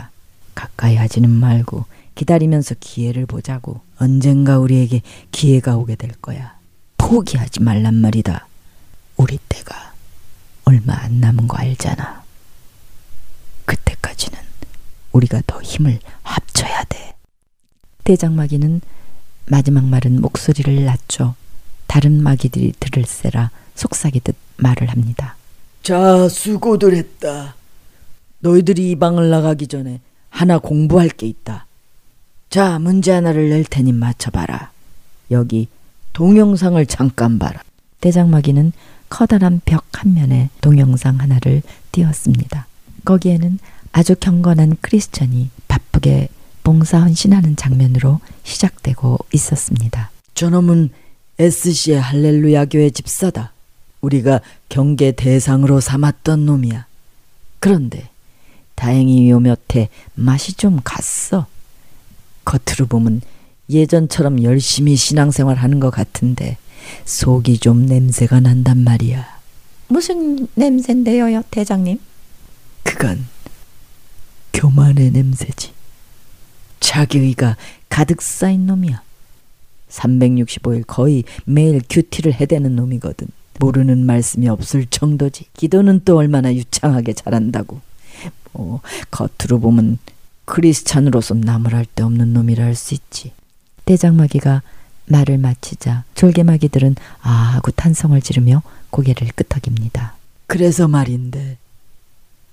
가까이 0.55 0.95
하지는 0.95 1.29
말고 1.29 1.85
기다리면서 2.15 2.75
기회를 2.79 3.25
보자고. 3.25 3.81
언젠가 3.99 4.57
우리에게 4.59 5.01
기회가 5.31 5.75
오게 5.75 5.95
될 5.95 6.11
거야. 6.21 6.57
포기하지 6.97 7.61
말란 7.61 7.95
말이다. 7.95 8.47
우리 9.17 9.37
때가 9.49 9.86
얼마 10.67 10.95
안 11.01 11.21
남은 11.21 11.47
거 11.47 11.55
알잖아. 11.55 12.23
그때까지는 13.63 14.37
우리가 15.13 15.41
더 15.47 15.61
힘을 15.61 15.97
합쳐야 16.23 16.83
돼. 16.89 17.15
대장마귀는 18.03 18.81
마지막 19.45 19.85
말은 19.85 20.19
목소리를 20.19 20.83
낮춰 20.83 21.35
다른 21.87 22.21
마귀들이 22.21 22.73
들을세라 22.81 23.49
속삭이듯 23.75 24.35
말을 24.57 24.89
합니다. 24.89 25.37
자, 25.83 26.27
수고들 26.27 26.95
했다. 26.95 27.55
너희들이 28.39 28.91
이 28.91 28.95
방을 28.97 29.29
나가기 29.29 29.67
전에 29.67 30.01
하나 30.29 30.57
공부할 30.57 31.07
게 31.07 31.27
있다. 31.27 31.65
자, 32.49 32.77
문제 32.77 33.13
하나를 33.13 33.51
낼 33.51 33.63
테니 33.63 33.93
맞춰봐라. 33.93 34.71
여기 35.31 35.69
동영상을 36.11 36.85
잠깐 36.87 37.39
봐라. 37.39 37.61
대장마귀는 38.01 38.73
커다란 39.09 39.61
벽 39.65 39.87
한 39.97 40.13
면에 40.13 40.49
동영상 40.61 41.19
하나를 41.19 41.63
띄웠습니다. 41.91 42.67
거기에는 43.03 43.57
아주 43.91 44.15
경건한 44.15 44.77
크리스천이 44.81 45.49
바쁘게 45.67 46.29
봉사 46.63 46.99
헌신하는 46.99 47.55
장면으로 47.55 48.19
시작되고 48.43 49.17
있었습니다. 49.33 50.11
저놈은 50.35 50.91
SC의 51.39 51.99
할렐루야 51.99 52.65
교회 52.65 52.91
집사다. 52.91 53.53
우리가 54.01 54.41
경계 54.69 55.11
대상으로 55.13 55.79
삼았던 55.79 56.45
놈이야. 56.45 56.85
그런데 57.59 58.09
다행히 58.75 59.31
요몇 59.31 59.75
해 59.75 59.89
맛이 60.13 60.53
좀 60.53 60.79
갔어. 60.83 61.47
겉으로 62.45 62.85
보면 62.87 63.21
예전처럼 63.69 64.43
열심히 64.43 64.95
신앙생활 64.95 65.57
하는 65.57 65.79
것 65.79 65.89
같은데 65.89 66.57
속이 67.05 67.59
좀 67.59 67.85
냄새가 67.85 68.39
난단 68.39 68.79
말이야. 68.79 69.37
무슨 69.89 70.47
냄새인데요, 70.55 71.41
대장님? 71.49 71.99
그건 72.83 73.25
교만의 74.53 75.11
냄새지. 75.11 75.71
자기의가 76.79 77.57
가득 77.89 78.21
쌓인 78.21 78.65
놈이야. 78.65 79.01
365일 79.89 80.83
거의 80.85 81.23
매일 81.45 81.81
큐티를 81.89 82.33
해대는 82.33 82.75
놈이거든. 82.75 83.27
모르는 83.59 84.05
말씀이 84.05 84.47
없을 84.49 84.85
정도지. 84.85 85.45
기도는 85.55 86.01
또 86.05 86.17
얼마나 86.17 86.53
유창하게 86.53 87.13
잘한다고. 87.13 87.81
뭐 88.53 88.81
겉으로 89.11 89.59
보면 89.59 89.97
크리스찬으로서 90.45 91.35
나무랄 91.35 91.85
데 91.95 92.03
없는 92.03 92.33
놈이라 92.33 92.63
할 92.63 92.75
수 92.75 92.93
있지. 92.93 93.31
대장마귀가 93.85 94.61
말을 95.07 95.37
마치자 95.37 96.03
졸개마귀들은 96.15 96.95
아 97.21 97.29
하고 97.29 97.71
탄성을 97.71 98.19
지르며 98.21 98.61
고개를 98.89 99.29
끄덕입니다. 99.35 100.15
그래서 100.47 100.87
말인데 100.87 101.57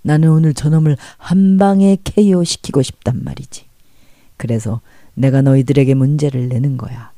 나는 0.02 0.30
오늘 0.30 0.54
저놈을 0.54 0.96
한 1.16 1.58
방에 1.58 1.96
KO 2.04 2.44
시키고 2.44 2.82
싶단 2.82 3.22
말이지. 3.24 3.64
그래서 4.36 4.80
내가 5.14 5.42
너희들에게 5.42 5.94
문제를 5.94 6.48
내는 6.48 6.76
거야. 6.76 7.12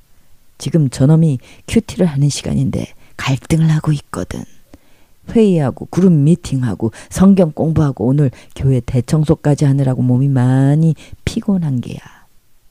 지금 0.58 0.88
저놈이 0.88 1.38
큐티를 1.66 2.06
하는 2.06 2.28
시간인데 2.28 2.86
갈등을 3.16 3.70
하고 3.70 3.92
있거든. 3.92 4.44
회의하고 5.30 5.86
그룹 5.86 6.12
미팅하고 6.12 6.92
성경 7.10 7.50
공부하고 7.50 8.06
오늘 8.06 8.30
교회 8.54 8.80
대청소까지 8.80 9.64
하느라고 9.64 10.02
몸이 10.02 10.28
많이 10.28 10.94
피곤한 11.24 11.80
게야. 11.80 11.98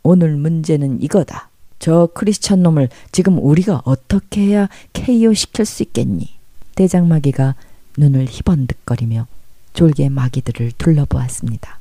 오늘 0.03 0.35
문제는 0.37 1.01
이거다. 1.01 1.49
저 1.85 2.09
크리스천 2.15 2.63
놈을 2.63 2.89
지금 3.11 3.37
우리가 3.37 3.83
어떻게 3.85 4.41
해야 4.41 4.69
KO 4.93 5.35
시킬 5.35 5.65
수 5.65 5.83
있겠니? 5.83 6.31
대장마귀가 6.73 7.53
눈을 7.99 8.25
희번득거리며 8.27 9.27
졸개 9.75 10.09
마귀들을 10.09 10.71
둘러보았습니다. 10.79 11.77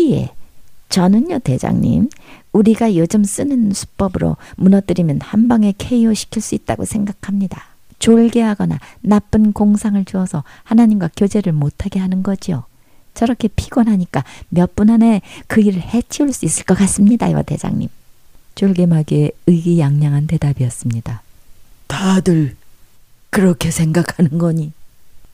예. 0.00 0.28
저는요, 0.90 1.38
대장님. 1.38 2.10
우리가 2.52 2.94
요즘 2.94 3.24
쓰는 3.24 3.72
수법으로 3.72 4.36
무너뜨리면 4.58 5.20
한 5.22 5.48
방에 5.48 5.72
KO 5.78 6.12
시킬 6.12 6.42
수 6.42 6.54
있다고 6.54 6.84
생각합니다. 6.84 7.68
졸개하거나 8.00 8.78
나쁜 9.00 9.54
공상을 9.54 10.04
주어서 10.04 10.44
하나님과 10.64 11.08
교제를 11.16 11.54
못하게 11.54 12.00
하는 12.00 12.22
거지요. 12.22 12.64
저렇게 13.14 13.48
피곤하니까 13.48 14.24
몇 14.50 14.74
분 14.74 14.90
안에 14.90 15.22
그 15.46 15.62
일을 15.62 15.80
해치울 15.80 16.34
수 16.34 16.44
있을 16.44 16.66
것 16.66 16.76
같습니다요, 16.76 17.44
대장님. 17.44 17.88
졸개마귀의 18.58 19.30
의기양양한 19.46 20.26
대답이었습니다. 20.26 21.22
다들 21.86 22.56
그렇게 23.30 23.70
생각하는 23.70 24.36
거니? 24.38 24.72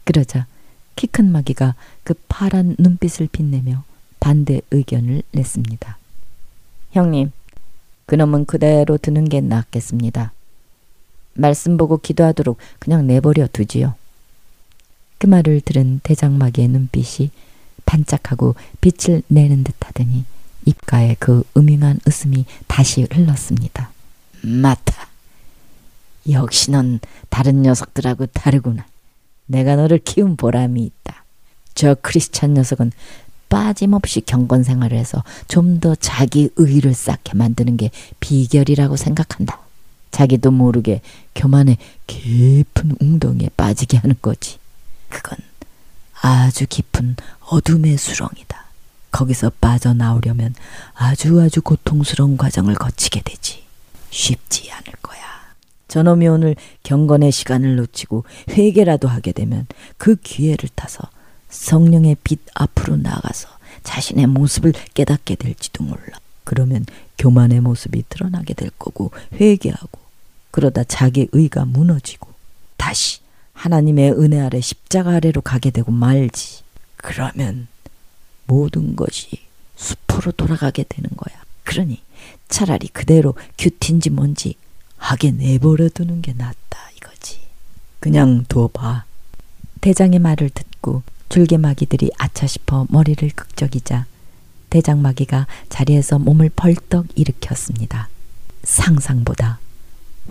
그러자 0.05 0.47
키 0.95 1.07
큰 1.07 1.33
마귀가 1.33 1.75
그 2.03 2.13
파란 2.29 2.77
눈빛을 2.79 3.29
빛내며 3.33 3.83
반대 4.21 4.61
의견을 4.71 5.23
냈습니다. 5.33 5.97
형님, 6.93 7.33
그놈은 8.05 8.45
그대로 8.45 8.99
두는 8.99 9.25
게 9.31 9.41
낫겠습니다. 9.41 10.33
말씀 11.33 11.79
보고 11.79 11.97
기도하도록 11.97 12.59
그냥 12.79 13.07
내버려 13.07 13.49
두지요. 13.51 13.95
그 15.17 15.27
말을 15.27 15.63
들은 15.63 16.01
대장마귀의 16.03 16.69
눈빛이 16.69 17.31
반짝하고 17.87 18.55
빛을 18.83 19.23
내는 19.29 19.65
듯 19.65 19.75
하더니 19.81 20.27
입가에 20.65 21.17
그 21.19 21.43
음흉한 21.57 22.01
웃음이 22.07 22.45
다시 22.67 23.07
흘렀습니다. 23.11 23.91
맞다. 24.43 25.09
역시 26.31 26.71
넌 26.71 27.01
다른 27.29 27.63
녀석들하고 27.63 28.27
다르구나. 28.27 28.87
내가 29.47 29.77
너를 29.77 29.99
키운 29.99 30.37
보람이 30.37 30.83
있다. 30.83 31.25
저 31.75 31.95
크리스찬 32.01 32.55
녀석은 32.55 32.93
빠짐없이 33.49 34.23
경건 34.23 34.63
생활을 34.65 34.97
해서 34.97 35.23
좀 35.49 35.81
더 35.81 35.95
자기 35.95 36.49
의를 36.57 36.95
쌓게 36.95 37.35
만드는 37.35 37.77
게 37.77 37.91
비결이라고 38.21 38.97
생각한다. 38.97 39.61
자기도 40.11 40.51
모르게 40.51 41.03
교만의 41.35 41.77
깊은 42.07 42.97
웅덩이에 43.01 43.51
빠지게 43.57 43.99
하는 43.99 44.15
거지. 44.23 44.59
그건 45.09 45.39
아주 46.23 46.67
깊은 46.69 47.17
어둠의 47.41 47.99
수렁이다. 47.99 48.64
거기서 49.15 49.53
빠져나오려면 49.61 50.57
아주 50.93 51.41
아주 51.41 51.63
고통스러운 51.63 52.37
과정을 52.37 52.75
거치게 52.75 53.23
되지. 53.23 53.63
쉽지 54.11 54.73
않을 54.73 54.87
거야. 55.01 55.23
저놈이 55.87 56.27
오늘 56.27 56.57
경건의 56.83 57.31
시간을 57.31 57.77
놓치고 57.77 58.25
회개라도 58.51 59.07
하게 59.07 59.31
되면 59.31 59.67
그 59.99 60.17
기회를 60.17 60.69
타서 60.75 61.09
성령의 61.49 62.17
빛 62.25 62.41
앞으로 62.55 62.97
나가서 62.97 63.49
자신의 63.85 64.27
모습을 64.27 64.73
깨닫게 64.95 65.37
될지도 65.37 65.85
몰라. 65.85 66.19
그러면 66.43 66.85
교만의 67.17 67.61
모습이 67.61 68.05
드러나게 68.09 68.55
될 68.55 68.71
거고 68.77 69.13
회개하고 69.35 70.01
그러다 70.51 70.83
자기 70.83 71.29
의가 71.31 71.65
무너지고 71.65 72.31
다시 72.77 73.21
하나님의 73.53 74.13
은혜 74.13 74.41
아래 74.41 74.61
십자가 74.61 75.13
아래로 75.13 75.41
가게 75.41 75.71
되고 75.71 75.93
말지. 75.93 76.65
그러면 76.97 77.69
모든 78.47 78.97
것이 78.97 79.41
숲으로 79.77 80.33
돌아가게 80.33 80.85
되는 80.89 81.11
거야. 81.17 81.43
그러니 81.65 82.03
차라리 82.49 82.89
그대로 82.89 83.35
큐티인지 83.59 84.11
뭔지 84.11 84.55
하게 84.97 85.31
내버려 85.31 85.89
두는 85.89 86.23
게 86.23 86.33
낫다 86.33 86.91
이거지. 86.97 87.41
그냥 88.01 88.45
둬봐. 88.49 89.05
대장의 89.81 90.19
말을 90.19 90.51
듣고 90.51 91.03
줄개마귀들이 91.29 92.11
아차 92.19 92.47
싶어 92.47 92.87
머리를 92.91 93.29
극적이자 93.31 94.07
대장마귀가 94.71 95.47
자리에서 95.69 96.19
몸을 96.19 96.51
벌떡 96.55 97.07
일으켰습니다. 97.17 98.09
상상보다 98.63 99.59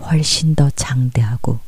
훨씬 0.00 0.54
더 0.54 0.70
장대하고 0.70 1.60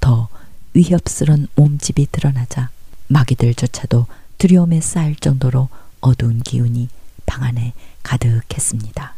더 0.00 0.28
위협스런 0.74 1.48
몸집이 1.56 2.08
드러나자 2.12 2.70
마귀들조차도 3.08 4.06
두려움에 4.40 4.80
쌓일 4.80 5.16
정도로 5.16 5.68
어두운 6.00 6.40
기운이 6.40 6.88
방 7.26 7.44
안에 7.44 7.74
가득했습니다. 8.02 9.14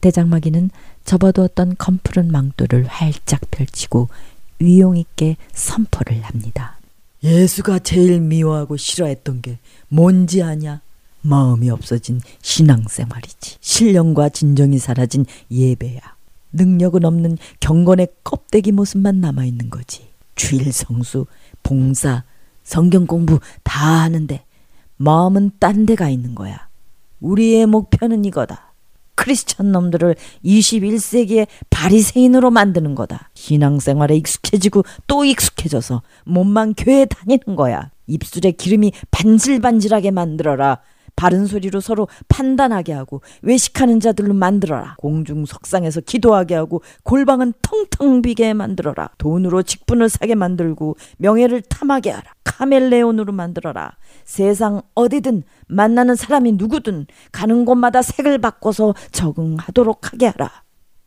대장마귀는 0.00 0.70
접어두었던 1.04 1.74
검푸른 1.78 2.30
망토를 2.30 2.86
활짝 2.86 3.40
펼치고 3.50 4.08
위용 4.60 4.96
있게 4.96 5.36
선포를 5.52 6.22
합니다. 6.22 6.78
예수가 7.24 7.80
제일 7.80 8.20
미워하고 8.20 8.76
싫어했던 8.76 9.42
게 9.42 9.58
뭔지 9.88 10.44
아냐? 10.44 10.80
마음이 11.22 11.68
없어진 11.68 12.20
신앙생활이지. 12.40 13.56
신령과 13.60 14.28
진정이 14.28 14.78
사라진 14.78 15.26
예배야. 15.50 16.00
능력은 16.52 17.04
없는 17.04 17.36
경건의 17.58 18.06
껍데기 18.22 18.70
모습만 18.70 19.20
남아있는 19.20 19.70
거지. 19.70 20.06
주일 20.36 20.72
성수, 20.72 21.26
봉사, 21.64 22.22
성경 22.62 23.08
공부 23.08 23.40
다 23.64 24.02
하는데 24.02 24.44
마음은 25.02 25.50
딴 25.58 25.84
데가 25.84 26.08
있는 26.08 26.34
거야. 26.36 26.68
우리의 27.20 27.66
목표는 27.66 28.24
이거다. 28.24 28.72
크리스천 29.16 29.72
놈들을 29.72 30.14
21세기의 30.44 31.46
바리새인으로 31.70 32.50
만드는 32.50 32.94
거다. 32.94 33.30
신앙생활에 33.34 34.16
익숙해지고 34.16 34.84
또 35.06 35.24
익숙해져서 35.24 36.02
몸만 36.24 36.74
교회 36.74 37.04
다니는 37.04 37.56
거야. 37.56 37.90
입술에 38.06 38.52
기름이 38.52 38.92
반질반질하게 39.10 40.12
만들어라. 40.12 40.78
바른 41.16 41.46
소리로 41.46 41.80
서로 41.80 42.08
판단하게 42.28 42.92
하고 42.92 43.22
외식하는 43.42 44.00
자들로 44.00 44.34
만들어라. 44.34 44.96
공중 44.98 45.46
석상에서 45.46 46.00
기도하게 46.00 46.54
하고 46.54 46.82
골방은 47.04 47.54
텅텅 47.62 48.22
비게 48.22 48.54
만들어라. 48.54 49.10
돈으로 49.18 49.62
직분을 49.62 50.08
사게 50.08 50.34
만들고 50.34 50.96
명예를 51.18 51.62
탐하게 51.62 52.10
하라. 52.10 52.32
카멜레온으로 52.44 53.32
만들어라. 53.32 53.92
세상 54.24 54.82
어디든 54.94 55.42
만나는 55.68 56.16
사람이 56.16 56.52
누구든 56.52 57.06
가는 57.30 57.64
곳마다 57.64 58.02
색을 58.02 58.38
바꿔서 58.38 58.94
적응하도록 59.10 60.12
하게 60.12 60.26
하라. 60.26 60.50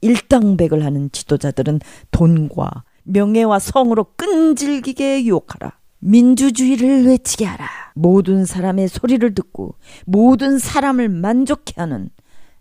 일당백을 0.01 0.83
하는 0.83 1.11
지도자들은 1.11 1.79
돈과 2.11 2.83
명예와 3.03 3.59
성으로 3.59 4.07
끈질기게 4.15 5.25
유혹하라. 5.25 5.73
민주주의를 6.05 7.05
외치게 7.07 7.45
하라. 7.45 7.67
모든 7.95 8.45
사람의 8.45 8.87
소리를 8.87 9.33
듣고 9.33 9.75
모든 10.05 10.59
사람을 10.59 11.09
만족해 11.09 11.73
하는 11.77 12.09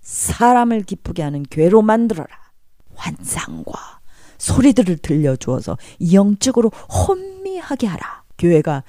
사람을 0.00 0.82
기쁘게 0.82 1.22
하는 1.22 1.44
괴로 1.48 1.82
만들어라. 1.82 2.28
환상과 2.94 4.00
소리들을 4.38 4.98
들려주어서 4.98 5.76
영적으로 6.12 6.70
혼미하게 6.70 7.86
하라. 7.86 8.22
교회가 8.38 8.84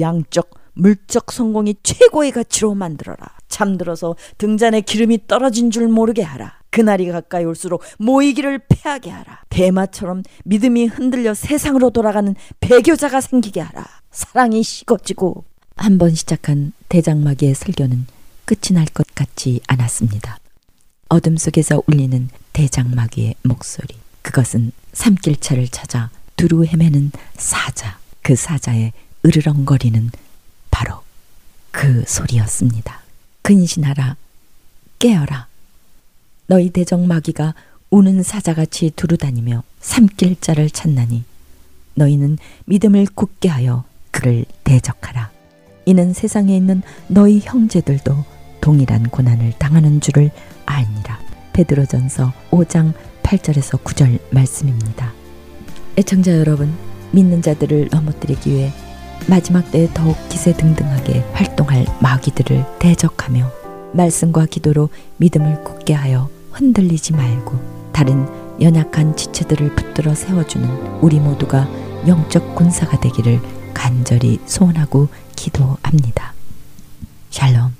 양적 0.00 0.50
물적 0.74 1.32
성공이 1.32 1.76
최고의 1.82 2.32
가치로 2.32 2.74
만들어라. 2.74 3.18
잠들어서 3.48 4.16
등잔에 4.38 4.80
기름이 4.80 5.26
떨어진 5.26 5.70
줄 5.70 5.88
모르게 5.88 6.22
하라. 6.22 6.60
그날이 6.70 7.08
가까이 7.08 7.44
올수록 7.44 7.82
모이기를 7.98 8.60
패하게 8.68 9.10
하라. 9.10 9.42
대마처럼 9.48 10.22
믿음이 10.44 10.86
흔들려 10.86 11.34
세상으로 11.34 11.90
돌아가는 11.90 12.34
배교자가 12.60 13.20
생기게 13.20 13.60
하라. 13.60 13.99
사랑이 14.10 14.62
식어지고 14.62 15.44
한번 15.76 16.14
시작한 16.14 16.72
대장마귀의 16.88 17.54
설교는 17.54 18.06
끝이 18.44 18.74
날 18.74 18.84
것 18.86 19.06
같지 19.14 19.60
않았습니다. 19.68 20.38
어둠 21.08 21.36
속에서 21.36 21.82
울리는 21.86 22.28
대장마귀의 22.52 23.36
목소리. 23.42 23.94
그것은 24.22 24.72
삼길차를 24.92 25.68
찾아 25.68 26.10
두루 26.36 26.64
헤매는 26.66 27.12
사자. 27.36 27.98
그 28.22 28.34
사자의 28.36 28.92
으르렁거리는 29.24 30.10
바로 30.70 31.02
그 31.70 32.04
소리였습니다. 32.06 33.00
근신하라. 33.42 34.16
깨어라. 34.98 35.46
너희 36.46 36.70
대적마귀가 36.70 37.54
우는 37.90 38.22
사자같이 38.22 38.90
두루다니며 38.94 39.62
삼길자를 39.80 40.70
찾나니 40.70 41.24
너희는 41.94 42.38
믿음을 42.66 43.06
굳게 43.14 43.48
하여 43.48 43.84
그를 44.10 44.44
대적하라. 44.64 45.30
이는 45.86 46.12
세상에 46.12 46.56
있는 46.56 46.82
너희 47.08 47.40
형제들도 47.42 48.24
동일한 48.60 49.08
고난을 49.08 49.54
당하는 49.58 50.00
줄을 50.00 50.30
알니라. 50.66 51.18
베드로전서 51.52 52.32
5장 52.50 52.92
8절에서 53.22 53.82
9절 53.82 54.18
말씀입니다. 54.30 55.12
애청자 55.96 56.38
여러분, 56.38 56.72
믿는 57.12 57.42
자들을 57.42 57.88
넘어뜨리기 57.90 58.50
위해 58.50 58.72
마지막 59.28 59.70
때에 59.70 59.88
더욱 59.92 60.16
기세등등하게 60.28 61.24
활동할 61.32 61.86
마귀들을 62.00 62.78
대적하며 62.78 63.50
말씀과 63.92 64.46
기도로 64.46 64.88
믿음을 65.18 65.62
굳게 65.64 65.94
하여 65.94 66.28
흔들리지 66.52 67.12
말고 67.12 67.90
다른 67.92 68.26
연약한 68.60 69.16
지체들을 69.16 69.74
붙들어 69.74 70.14
세워주는 70.14 71.00
우리 71.00 71.18
모두가 71.18 71.68
영적 72.06 72.54
군사가 72.54 73.00
되기를 73.00 73.40
간절히 73.74 74.38
소원하고 74.46 75.08
기도합니다. 75.36 76.34
샬롬. 77.30 77.79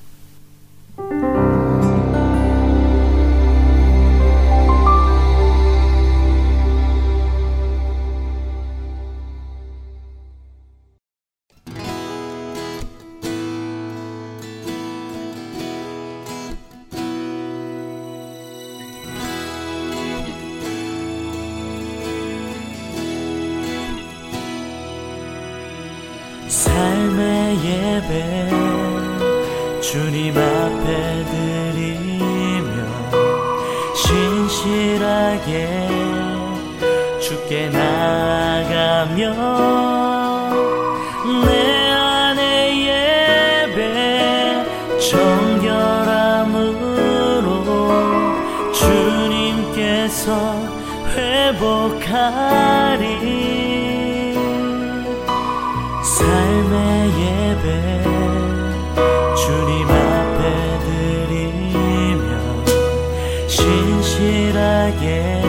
신실하게 64.91 65.43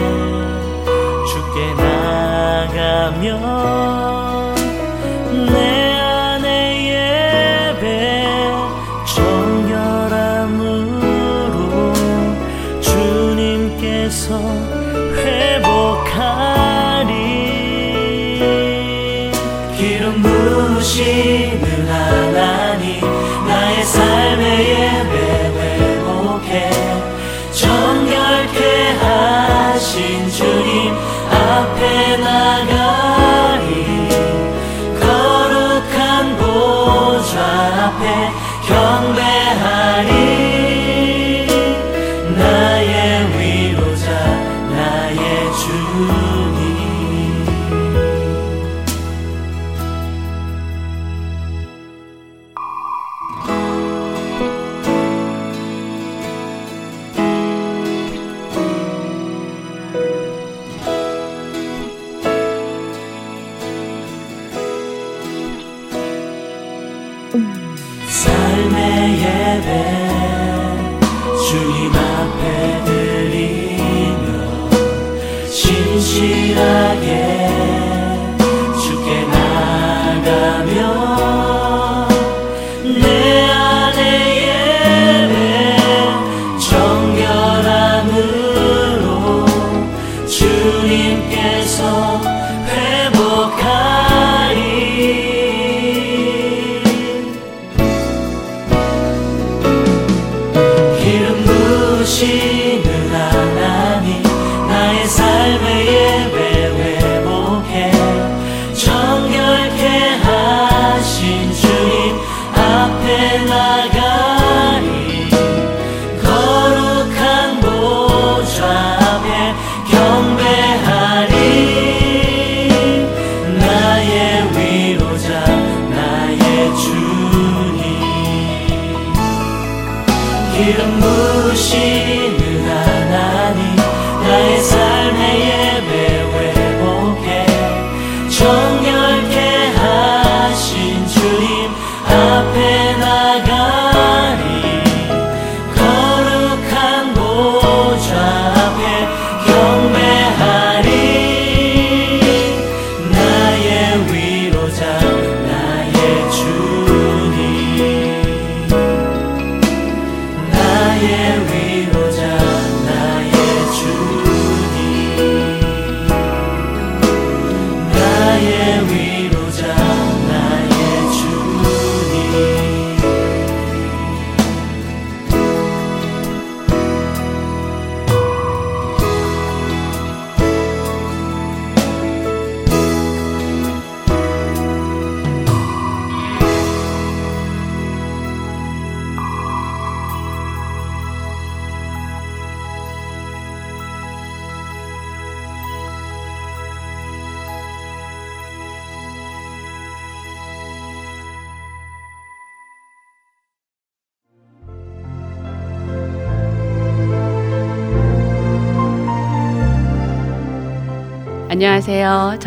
주께 1.27 1.73
나가며 1.73 3.90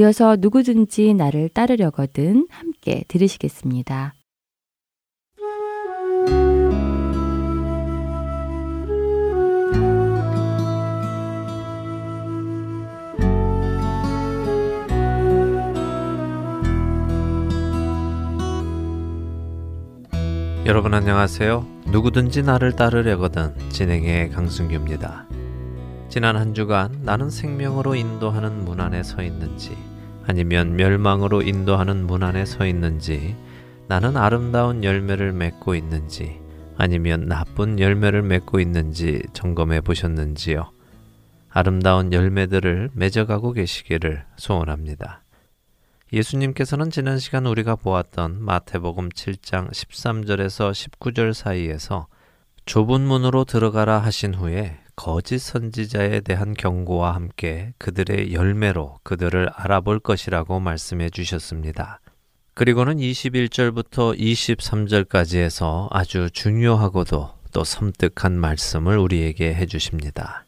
이어서 0.00 0.34
누구든지 0.40 1.12
나를 1.12 1.50
따르려거든 1.50 2.46
함께 2.48 3.04
들으시겠습니다. 3.06 4.14
여러분 20.64 20.94
안녕하세요. 20.94 21.66
누구든지 21.88 22.42
나를 22.42 22.72
따르려거든 22.72 23.54
진행의 23.68 24.30
강승규입니다. 24.30 25.26
지난 26.08 26.36
한 26.36 26.54
주간 26.54 26.90
나는 27.02 27.28
생명으로 27.28 27.96
인도하는 27.96 28.64
문 28.64 28.80
안에 28.80 29.02
서 29.02 29.22
있는지 29.22 29.89
아니면 30.30 30.76
멸망으로 30.76 31.42
인도하는 31.42 32.06
문 32.06 32.22
안에 32.22 32.44
서 32.44 32.64
있는지 32.64 33.34
나는 33.88 34.16
아름다운 34.16 34.84
열매를 34.84 35.32
맺고 35.32 35.74
있는지 35.74 36.38
아니면 36.76 37.26
나쁜 37.26 37.80
열매를 37.80 38.22
맺고 38.22 38.60
있는지 38.60 39.24
점검해 39.32 39.80
보셨는지요? 39.80 40.70
아름다운 41.48 42.12
열매들을 42.12 42.90
맺어가고 42.94 43.54
계시기를 43.54 44.24
소원합니다. 44.36 45.24
예수님께서는 46.12 46.90
지난 46.90 47.18
시간 47.18 47.44
우리가 47.44 47.74
보았던 47.74 48.40
마태복음 48.40 49.08
7장 49.08 49.68
13절에서 49.72 50.70
19절 50.70 51.32
사이에서 51.32 52.06
좁은 52.66 53.00
문으로 53.00 53.42
들어가라 53.42 53.98
하신 53.98 54.34
후에 54.34 54.78
거짓 55.00 55.38
선지자에 55.38 56.20
대한 56.20 56.52
경고와 56.52 57.14
함께 57.14 57.72
그들의 57.78 58.34
열매로 58.34 58.98
그들을 59.02 59.48
알아볼 59.54 59.98
것이라고 59.98 60.60
말씀해 60.60 61.08
주셨습니다. 61.08 62.00
그리고는 62.52 62.98
21절부터 62.98 64.18
23절까지 64.18 65.38
해서 65.38 65.88
아주 65.90 66.28
중요하고도 66.30 67.30
또 67.50 67.64
섬뜩한 67.64 68.38
말씀을 68.38 68.98
우리에게 68.98 69.54
해 69.54 69.64
주십니다. 69.64 70.44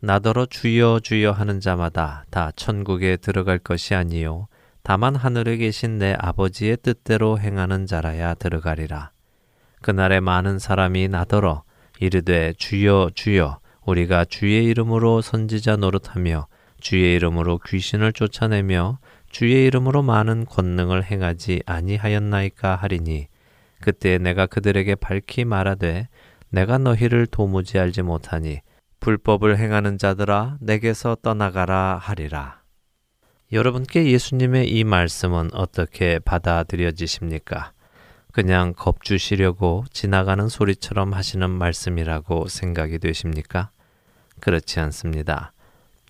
나더러 0.00 0.46
주여 0.46 0.98
주여 1.00 1.30
하는 1.30 1.60
자마다 1.60 2.24
다 2.30 2.50
천국에 2.56 3.16
들어갈 3.16 3.60
것이 3.60 3.94
아니요 3.94 4.48
다만 4.82 5.14
하늘에 5.14 5.58
계신 5.58 5.98
내 5.98 6.16
아버지의 6.18 6.78
뜻대로 6.78 7.38
행하는 7.38 7.86
자라야 7.86 8.34
들어가리라. 8.34 9.12
그날에 9.80 10.18
많은 10.18 10.58
사람이 10.58 11.06
나더러 11.06 11.62
이르되 12.00 12.52
주여 12.58 13.10
주여 13.14 13.60
우리가 13.86 14.24
주의 14.24 14.64
이름으로 14.64 15.22
선지자 15.22 15.76
노릇하며 15.76 16.48
주의 16.80 17.14
이름으로 17.14 17.58
귀신을 17.64 18.12
쫓아내며 18.12 18.98
주의 19.30 19.64
이름으로 19.66 20.02
많은 20.02 20.44
권능을 20.44 21.04
행하지 21.04 21.62
아니하였나이까 21.66 22.76
하리니 22.76 23.28
그때 23.80 24.18
내가 24.18 24.46
그들에게 24.46 24.96
밝히 24.96 25.44
말하되 25.44 26.08
내가 26.50 26.78
너희를 26.78 27.26
도무지 27.26 27.78
알지 27.78 28.02
못하니 28.02 28.60
불법을 29.00 29.58
행하는 29.58 29.98
자들아 29.98 30.56
내게서 30.60 31.16
떠나가라 31.22 31.98
하리라. 32.00 32.62
여러분께 33.52 34.10
예수님의 34.10 34.68
이 34.68 34.82
말씀은 34.82 35.50
어떻게 35.52 36.18
받아들여지십니까? 36.18 37.72
그냥 38.32 38.74
겁주시려고 38.76 39.84
지나가는 39.92 40.48
소리처럼 40.48 41.14
하시는 41.14 41.48
말씀이라고 41.48 42.48
생각이 42.48 42.98
되십니까? 42.98 43.70
그렇지 44.40 44.80
않습니다. 44.80 45.52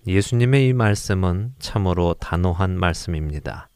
예수님의 0.06 0.68
이 0.68 0.72
말씀은 0.72 1.54
참으로 1.58 2.14
단호한 2.14 2.78
말씀입니다. 2.78 3.68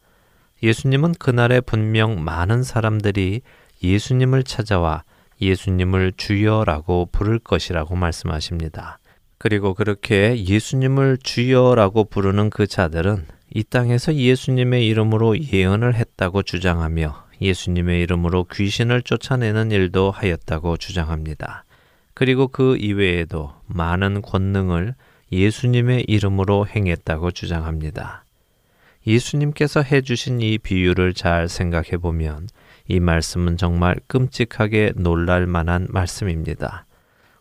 예수님은 0.63 1.15
그날에 1.15 1.61
분명 1.61 2.23
많은 2.23 2.63
사람들이 2.63 3.43
예수님을 3.83 4.45
찾아와 4.45 5.05
예수님을 5.41 6.13
주여라고 6.17 7.09
부를 7.11 7.39
것이라고 7.39 7.97
말씀하십니다. 7.97 8.99
그리고 9.39 9.73
그렇게 9.73 10.45
예수님을 10.45 11.17
주여라고 11.23 12.05
부르는 12.05 12.51
그 12.51 12.67
자들은 12.67 13.27
이 13.55 13.65
땅에서 13.65 14.15
예수님의 14.15 14.87
이름으로 14.87 15.41
예언을 15.41 15.95
했다고 15.95 16.43
주장하며 16.43 17.25
예수님의 17.41 18.03
이름으로 18.03 18.45
귀신을 18.53 19.03
쫓아내는 19.03 19.71
일도 19.71 20.11
하였다고 20.11 20.77
주장합니다. 20.77 21.65
그리고 22.21 22.49
그 22.49 22.77
이외에도 22.77 23.55
많은 23.67 24.21
권능을 24.21 24.95
예수님의 25.33 26.05
이름으로 26.07 26.67
행했다고 26.67 27.31
주장합니다. 27.31 28.27
예수님께서 29.07 29.81
해주신 29.81 30.43
이 30.43 30.59
비유를 30.59 31.15
잘 31.15 31.49
생각해 31.49 31.97
보면 31.97 32.51
이 32.89 33.01
말씀은 33.01 33.57
정말 33.57 33.97
끔찍하게 34.07 34.93
놀랄 34.97 35.47
만한 35.47 35.87
말씀입니다. 35.89 36.85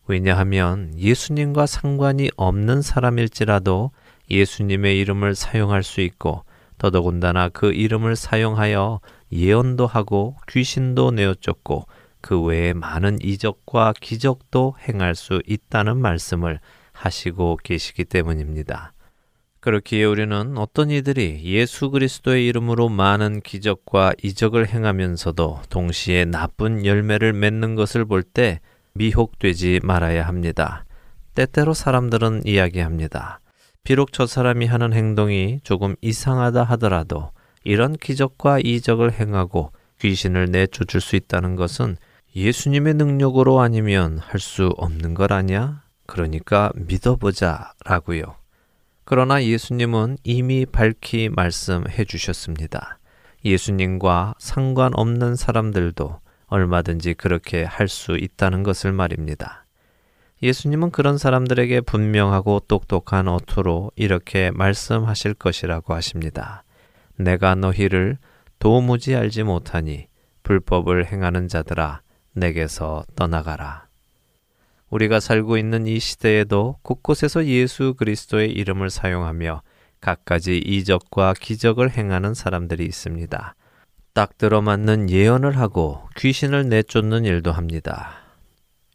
왜냐하면 0.08 0.94
예수님과 0.98 1.66
상관이 1.66 2.30
없는 2.38 2.82
사람일지라도 2.82 3.92
예수님의 4.32 4.98
이름을 4.98 5.36
사용할 5.36 5.84
수 5.84 6.00
있고 6.00 6.46
더더군다나 6.78 7.50
그 7.50 7.74
이름을 7.74 8.16
사용하여 8.16 9.02
예언도 9.34 9.88
하고 9.88 10.38
귀신도 10.48 11.12
내어 11.12 11.34
쫓고 11.34 11.86
그 12.30 12.40
외에 12.40 12.74
많은 12.74 13.18
이적과 13.24 13.96
기적도 14.00 14.76
행할 14.88 15.16
수 15.16 15.42
있다는 15.48 15.98
말씀을 15.98 16.60
하시고 16.92 17.58
계시기 17.64 18.06
때문입니다. 18.06 18.94
그렇기에 19.62 20.04
우리는 20.04 20.56
어떤 20.60 20.92
이들이 20.92 21.42
예수 21.46 21.90
그리스도의 21.90 22.46
이름으로 22.46 22.88
많은 22.88 23.42
기적과 23.42 24.14
이적을 24.22 24.70
행하면서도 24.70 25.62
동시에 25.72 26.26
나쁜 26.26 26.86
열매를 26.86 27.34
맺는 27.34 27.74
것을 27.74 28.06
볼 28.06 28.22
때 28.22 28.60
미혹되지 28.94 29.80
말아야 29.82 30.28
합니다. 30.28 30.86
때때로 31.34 31.74
사람들은 31.74 32.44
이야기합니다. 32.46 33.40
비록 33.84 34.14
저 34.14 34.28
사람이 34.28 34.68
하는 34.68 34.94
행동이 34.94 35.62
조금 35.64 35.96
이상하다 36.02 36.64
하더라도 36.64 37.32
이런 37.64 37.94
기적과 37.94 38.60
이적을 38.60 39.14
행하고 39.14 39.72
귀신을 40.00 40.52
내쫓을 40.52 41.02
수 41.02 41.16
있다는 41.16 41.56
것은 41.56 41.98
예수님의 42.36 42.94
능력으로 42.94 43.60
아니면 43.60 44.20
할 44.20 44.40
수 44.40 44.74
없는 44.78 45.14
것 45.14 45.32
아니야? 45.32 45.82
그러니까 46.06 46.72
믿어보자 46.76 47.74
라고요. 47.86 48.36
그러나 49.04 49.44
예수님은 49.44 50.18
이미 50.24 50.66
밝히 50.66 51.30
말씀해 51.30 52.06
주셨습니다. 52.06 53.00
예수님과 53.44 54.36
상관없는 54.38 55.36
사람들도 55.36 56.20
얼마든지 56.48 57.16
그렇게 57.16 57.64
할 57.64 57.88
수 57.88 58.18
있다는 58.18 58.64
것을 58.64 58.92
말입니다. 58.92 59.66
예수님은 60.42 60.92
그런 60.92 61.18
사람들에게 61.18 61.82
분명하고 61.82 62.62
똑똑한 62.68 63.28
어투로 63.28 63.92
이렇게 63.96 64.52
말씀하실 64.52 65.34
것이라고 65.34 65.94
하십니다. 65.94 66.64
내가 67.18 67.56
너희를 67.56 68.18
도무지 68.60 69.16
알지 69.16 69.44
못하니 69.44 70.08
불법을 70.44 71.12
행하는 71.12 71.48
자들아 71.48 72.02
내게서 72.34 73.04
떠나가라. 73.16 73.88
우리가 74.90 75.20
살고 75.20 75.58
있는 75.58 75.86
이 75.86 76.00
시대에도 76.00 76.78
곳곳에서 76.82 77.46
예수 77.46 77.94
그리스도의 77.96 78.52
이름을 78.52 78.90
사용하며 78.90 79.62
갖가지 80.02 80.58
이적과 80.58 81.34
기적을 81.40 81.92
행하는 81.92 82.34
사람들이 82.34 82.86
있습니다. 82.86 83.56
딱 84.14 84.38
들어맞는 84.38 85.10
예언을 85.10 85.58
하고 85.58 86.08
귀신을 86.18 86.70
내쫓는 86.70 87.26
일도 87.26 87.52
합니다. 87.52 88.16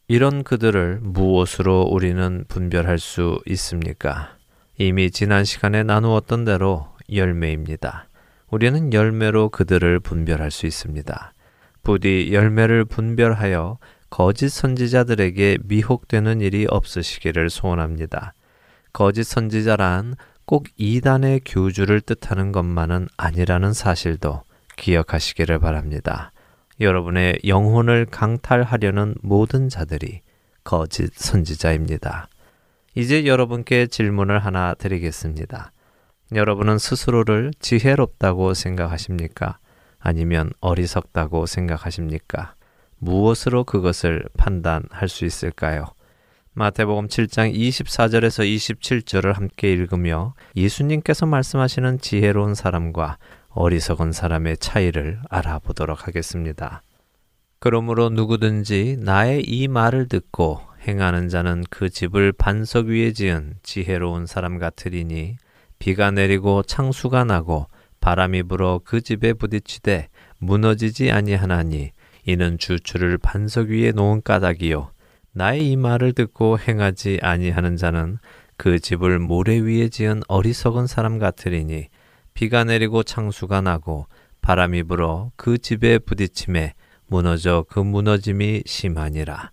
이런 0.08 0.42
그들을 0.42 1.00
무엇으로 1.02 1.82
우리는 1.82 2.44
분별할 2.48 2.98
수 2.98 3.40
있습니까? 3.46 4.36
이미 4.76 5.10
지난 5.10 5.44
시간에 5.44 5.82
나누었던 5.82 6.44
대로 6.44 6.88
열매입니다. 7.12 8.08
우리는 8.50 8.92
열매로 8.92 9.50
그들을 9.50 10.00
분별할 10.00 10.50
수 10.50 10.66
있습니다. 10.66 11.33
부디 11.84 12.30
열매를 12.32 12.84
분별하여 12.86 13.78
거짓 14.10 14.48
선지자들에게 14.48 15.58
미혹되는 15.64 16.40
일이 16.40 16.66
없으시기를 16.68 17.50
소원합니다. 17.50 18.34
거짓 18.92 19.24
선지자란 19.24 20.14
꼭 20.46 20.66
이단의 20.76 21.42
교주를 21.44 22.00
뜻하는 22.00 22.52
것만은 22.52 23.08
아니라는 23.16 23.72
사실도 23.72 24.42
기억하시기를 24.76 25.58
바랍니다. 25.58 26.32
여러분의 26.80 27.40
영혼을 27.46 28.06
강탈하려는 28.06 29.14
모든 29.22 29.68
자들이 29.68 30.22
거짓 30.64 31.12
선지자입니다. 31.14 32.28
이제 32.94 33.26
여러분께 33.26 33.86
질문을 33.86 34.38
하나 34.38 34.74
드리겠습니다. 34.74 35.72
여러분은 36.34 36.78
스스로를 36.78 37.52
지혜롭다고 37.58 38.54
생각하십니까? 38.54 39.58
아니면 40.04 40.52
어리석다고 40.60 41.46
생각하십니까? 41.46 42.54
무엇으로 42.98 43.64
그것을 43.64 44.22
판단할 44.36 45.08
수 45.08 45.24
있을까요? 45.24 45.86
마태복음 46.52 47.08
7장 47.08 47.52
24절에서 47.54 48.44
27절을 48.44 49.32
함께 49.32 49.72
읽으며 49.72 50.34
예수님께서 50.54 51.24
말씀하시는 51.24 52.00
지혜로운 52.00 52.54
사람과 52.54 53.16
어리석은 53.48 54.12
사람의 54.12 54.58
차이를 54.58 55.20
알아보도록 55.30 56.06
하겠습니다. 56.06 56.82
그러므로 57.58 58.10
누구든지 58.10 58.98
나의 59.00 59.42
이 59.42 59.68
말을 59.68 60.08
듣고 60.08 60.60
행하는 60.86 61.30
자는 61.30 61.64
그 61.70 61.88
집을 61.88 62.32
반석 62.32 62.86
위에 62.88 63.12
지은 63.12 63.54
지혜로운 63.62 64.26
사람 64.26 64.58
같으리니 64.58 65.38
비가 65.78 66.10
내리고 66.10 66.62
창수가 66.62 67.24
나고 67.24 67.68
바람이 68.04 68.42
불어 68.42 68.82
그 68.84 69.00
집에 69.00 69.32
부딪히되 69.32 70.10
무너지지 70.36 71.10
아니하나니 71.10 71.92
이는 72.26 72.58
주추를 72.58 73.16
반석 73.16 73.68
위에 73.68 73.92
놓은 73.92 74.20
까닭이요 74.22 74.90
나의 75.32 75.70
이 75.70 75.76
말을 75.76 76.12
듣고 76.12 76.58
행하지 76.58 77.20
아니하는 77.22 77.78
자는 77.78 78.18
그 78.58 78.78
집을 78.78 79.20
모래 79.20 79.58
위에 79.58 79.88
지은 79.88 80.20
어리석은 80.28 80.86
사람 80.86 81.18
같으리니 81.18 81.86
비가 82.34 82.64
내리고 82.64 83.02
창수가 83.02 83.62
나고 83.62 84.06
바람이 84.42 84.82
불어 84.82 85.30
그 85.36 85.56
집에 85.56 85.98
부딪힘에 85.98 86.74
무너져 87.06 87.64
그 87.70 87.78
무너짐이 87.80 88.64
심하니라. 88.66 89.50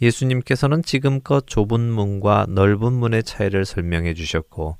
예수님께서는 0.00 0.82
지금껏 0.84 1.44
좁은 1.48 1.80
문과 1.80 2.46
넓은 2.48 2.92
문의 2.92 3.24
차이를 3.24 3.64
설명해 3.64 4.14
주셨고 4.14 4.76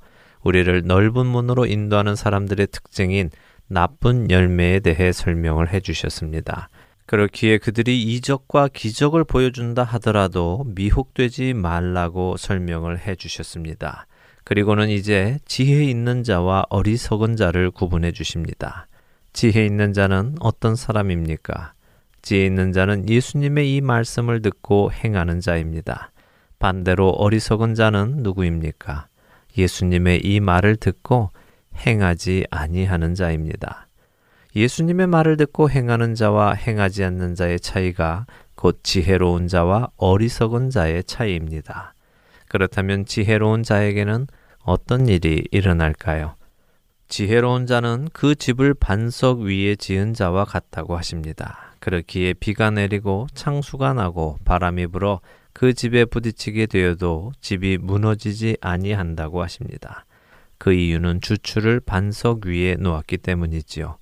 우리를 0.46 0.82
넓은 0.84 1.26
문으로 1.26 1.66
인도하는 1.66 2.14
사람들의 2.14 2.68
특징인 2.68 3.30
나쁜 3.66 4.30
열매에 4.30 4.80
대해 4.80 5.10
설명을 5.10 5.72
해 5.72 5.80
주셨습니다. 5.80 6.68
그렇기에 7.06 7.58
그들이 7.58 8.00
이적과 8.02 8.68
기적을 8.68 9.24
보여준다 9.24 9.82
하더라도 9.82 10.64
미혹되지 10.74 11.54
말라고 11.54 12.36
설명을 12.36 13.00
해 13.00 13.16
주셨습니다. 13.16 14.06
그리고는 14.44 14.88
이제 14.88 15.38
지혜 15.46 15.84
있는 15.84 16.22
자와 16.22 16.66
어리석은 16.70 17.34
자를 17.34 17.72
구분해 17.72 18.12
주십니다. 18.12 18.86
지혜 19.32 19.66
있는 19.66 19.92
자는 19.92 20.36
어떤 20.38 20.76
사람입니까? 20.76 21.72
지혜 22.22 22.46
있는 22.46 22.72
자는 22.72 23.08
예수님의 23.08 23.74
이 23.74 23.80
말씀을 23.80 24.42
듣고 24.42 24.92
행하는 24.92 25.40
자입니다. 25.40 26.12
반대로 26.58 27.10
어리석은 27.10 27.74
자는 27.74 28.18
누구입니까? 28.22 29.08
예수님의 29.56 30.20
이 30.24 30.40
말을 30.40 30.76
듣고 30.76 31.30
행하지 31.76 32.46
아니하는 32.50 33.14
자입니다. 33.14 33.88
예수님의 34.54 35.06
말을 35.06 35.36
듣고 35.36 35.70
행하는 35.70 36.14
자와 36.14 36.54
행하지 36.54 37.04
않는 37.04 37.34
자의 37.34 37.60
차이가 37.60 38.26
곧 38.54 38.80
지혜로운 38.82 39.48
자와 39.48 39.90
어리석은 39.96 40.70
자의 40.70 41.04
차이입니다. 41.04 41.94
그렇다면 42.48 43.04
지혜로운 43.04 43.62
자에게는 43.62 44.26
어떤 44.60 45.08
일이 45.08 45.46
일어날까요? 45.50 46.36
지혜로운 47.08 47.66
자는 47.66 48.08
그 48.12 48.34
집을 48.34 48.74
반석 48.74 49.40
위에 49.40 49.76
지은 49.76 50.14
자와 50.14 50.44
같다고 50.44 50.96
하십니다. 50.96 51.74
그렇기에 51.80 52.32
비가 52.34 52.70
내리고 52.70 53.26
창수가 53.34 53.92
나고 53.94 54.38
바람이 54.44 54.88
불어 54.88 55.20
그 55.56 55.72
집에 55.72 56.04
부딪히게 56.04 56.66
되어도 56.66 57.32
집이 57.40 57.78
무너지지 57.80 58.58
아니한다고 58.60 59.42
하십니다. 59.42 60.04
그 60.58 60.74
이유는 60.74 61.22
주추를 61.22 61.80
반석 61.80 62.44
위에 62.44 62.74
놓았기 62.74 63.16
때문이지요. 63.16 63.96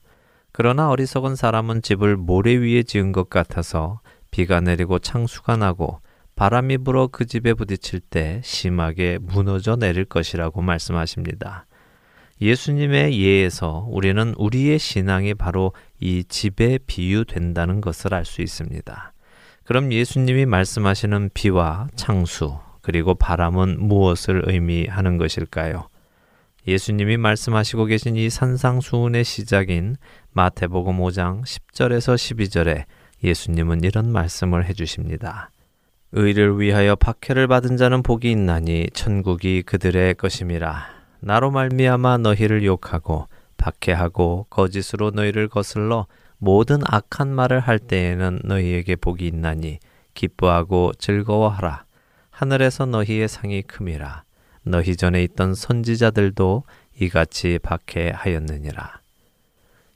그러나 0.50 0.90
어리석은 0.90 1.36
사람은 1.36 1.82
집을 1.82 2.16
모래 2.16 2.57
위에 2.57 2.82
지은 2.82 3.12
것 3.12 3.30
같아서 3.30 4.00
비가 4.32 4.61
내리고 4.61 4.98
창수가 4.98 5.59
나고 5.59 6.00
바람이 6.34 6.78
불어 6.78 7.07
그 7.07 7.24
집에 7.24 7.55
부딪힐 7.55 8.00
때 8.00 8.40
심하게 8.42 9.20
무너져 9.22 9.76
내릴 9.76 10.07
것이라고 10.07 10.61
말씀하십니다. 10.61 11.66
예수님의 12.40 13.16
예에서 13.20 13.86
우리는 13.90 14.34
우리의 14.36 14.80
신앙이 14.80 15.34
바로 15.34 15.72
이 16.00 16.24
집에 16.24 16.80
비유된다는 16.84 17.80
것을 17.80 18.12
알 18.12 18.24
수 18.24 18.42
있습니다. 18.42 19.13
그럼 19.64 19.92
예수님이 19.92 20.44
말씀하시는 20.44 21.30
비와 21.32 21.88
창수, 21.96 22.58
그리고 22.82 23.14
바람은 23.14 23.82
무엇을 23.82 24.42
의미하는 24.46 25.16
것일까요? 25.16 25.88
예수님이 26.66 27.16
말씀하시고 27.16 27.86
계신 27.86 28.16
이 28.16 28.28
산상수훈의 28.28 29.24
시작인 29.24 29.96
마태복음 30.32 30.98
5장 30.98 31.42
10절에서 31.44 32.14
12절에 32.14 32.84
예수님은 33.22 33.84
이런 33.84 34.12
말씀을 34.12 34.66
해 34.66 34.74
주십니다. 34.74 35.50
의를 36.12 36.60
위하여 36.60 36.94
박해를 36.94 37.48
받은 37.48 37.78
자는 37.78 38.02
복이 38.02 38.30
있나니 38.30 38.88
천국이 38.92 39.62
그들의 39.62 40.14
것임이라. 40.14 40.88
나로 41.20 41.50
말미암아 41.50 42.18
너희를 42.18 42.64
욕하고 42.64 43.28
박해하고 43.56 44.46
거짓으로 44.50 45.10
너희를 45.10 45.48
거슬러 45.48 46.06
모든 46.45 46.80
악한 46.84 47.34
말을 47.34 47.59
할 47.59 47.78
때에는 47.78 48.40
너희에게 48.45 48.97
복이 48.97 49.26
있나니 49.26 49.78
기뻐하고 50.12 50.92
즐거워하라. 50.99 51.86
하늘에서 52.28 52.84
너희의 52.84 53.28
상이 53.28 53.62
큼이라. 53.62 54.24
너희 54.62 54.95
전에 54.95 55.22
있던 55.22 55.55
선지자들도 55.55 56.64
이같이 57.01 57.59
박해하였느니라. 57.62 59.01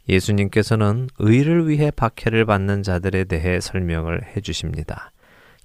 예수님께서는 0.09 1.09
의를 1.19 1.69
위해 1.69 1.91
박해를 1.91 2.47
받는 2.47 2.83
자들에 2.83 3.25
대해 3.25 3.61
설명을 3.61 4.35
해 4.35 4.41
주십니다. 4.41 5.13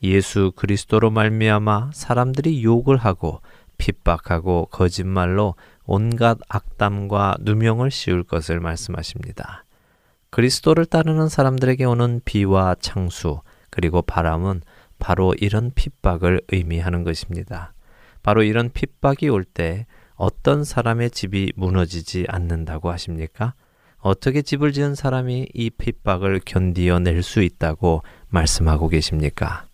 예수 0.04 0.52
그리스도로 0.54 1.12
말미암아 1.12 1.92
사람들이 1.94 2.62
욕을 2.62 2.98
하고 2.98 3.40
핍박하고 3.78 4.68
거짓말로 4.70 5.56
온갖 5.86 6.40
악담과 6.50 7.38
누명을 7.40 7.90
씌울 7.90 8.26
것을 8.26 8.60
말씀하십니다. 8.60 9.63
그리스도를 10.34 10.88
따르는 10.88 11.30
사람들에게 11.30 11.86
오는 11.86 12.20
비와 12.26 12.76
창수 12.80 13.42
그리고 13.70 14.02
바람은 14.02 14.62
바로 14.98 15.36
이런 15.40 15.70
핍박을 15.76 16.42
의미하는 16.48 17.04
것입니다. 17.04 17.76
바로 18.24 18.42
이런 18.42 18.72
핍박이 18.72 19.30
올 19.30 19.44
때 19.44 19.86
어떤 20.16 20.64
사람의 20.64 21.12
집이 21.12 21.54
무너지지 21.56 22.26
않는다고 22.28 22.90
하십니까? 22.90 23.54
어떻게 24.00 24.42
집을 24.42 24.74
지은 24.74 24.96
사람이 24.96 25.50
이 25.54 25.70
핍박을 25.70 26.42
견디어 26.44 26.98
낼 26.98 27.22
수 27.22 27.44
있다고 27.44 28.02
말씀하고 28.30 28.88
계십니까? 28.88 29.68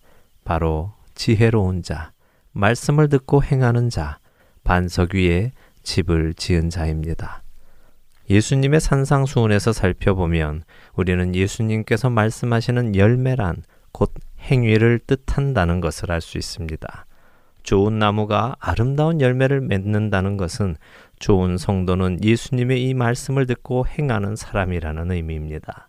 바로 0.44 0.92
지혜로운 1.14 1.82
자, 1.82 2.12
말씀을 2.52 3.08
듣고 3.08 3.42
행하는 3.42 3.88
자, 3.88 4.18
반석 4.62 5.14
위에 5.14 5.52
집을 5.84 6.34
지은 6.34 6.68
자입니다. 6.68 7.44
예수님의 8.30 8.80
산상수훈에서 8.80 9.72
살펴보면 9.72 10.62
우리는 10.94 11.34
예수님께서 11.34 12.10
말씀하시는 12.10 12.94
열매란 12.94 13.64
곧 13.90 14.14
행위를 14.38 15.00
뜻한다는 15.00 15.80
것을 15.80 16.12
알 16.12 16.20
수 16.20 16.38
있습니다. 16.38 17.06
좋은 17.64 17.98
나무가 17.98 18.54
아름다운 18.60 19.20
열매를 19.20 19.60
맺는다는 19.60 20.36
것은 20.36 20.76
좋은 21.18 21.58
성도는 21.58 22.22
예수님의 22.22 22.88
이 22.88 22.94
말씀을 22.94 23.46
듣고 23.46 23.86
행하는 23.86 24.36
사람이라는 24.36 25.10
의미입니다. 25.10 25.88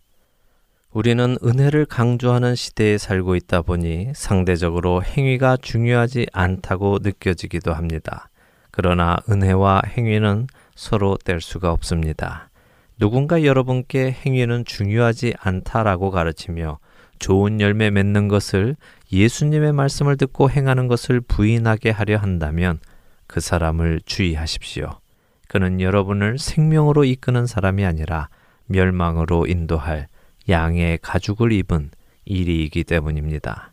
우리는 0.91 1.37
은혜를 1.41 1.85
강조하는 1.85 2.55
시대에 2.55 2.97
살고 2.97 3.35
있다 3.35 3.61
보니 3.61 4.09
상대적으로 4.13 5.03
행위가 5.03 5.57
중요하지 5.61 6.27
않다고 6.33 6.97
느껴지기도 7.01 7.71
합니다. 7.73 8.29
그러나 8.71 9.17
은혜와 9.29 9.83
행위는 9.85 10.47
서로 10.82 11.15
뗄 11.23 11.41
수가 11.41 11.71
없습니다. 11.73 12.49
누군가 12.97 13.43
여러분께 13.43 14.17
행위는 14.25 14.65
중요하지 14.65 15.36
않다라고 15.39 16.09
가르치며 16.09 16.79
좋은 17.19 17.61
열매 17.61 17.91
맺는 17.91 18.27
것을 18.27 18.75
예수님의 19.13 19.73
말씀을 19.73 20.17
듣고 20.17 20.49
행하는 20.49 20.88
것을 20.88 21.21
부인하게 21.21 21.91
하려 21.91 22.17
한다면 22.17 22.79
그 23.27 23.41
사람을 23.41 24.01
주의하십시오. 24.07 24.99
그는 25.47 25.82
여러분을 25.82 26.39
생명으로 26.39 27.03
이끄는 27.03 27.45
사람이 27.45 27.86
아니라 27.86 28.29
멸망으로 28.65 29.45
인도할 29.45 30.07
양의 30.49 30.97
가죽을 31.03 31.51
입은 31.51 31.91
일이이기 32.25 32.86
때문입니다. 32.86 33.71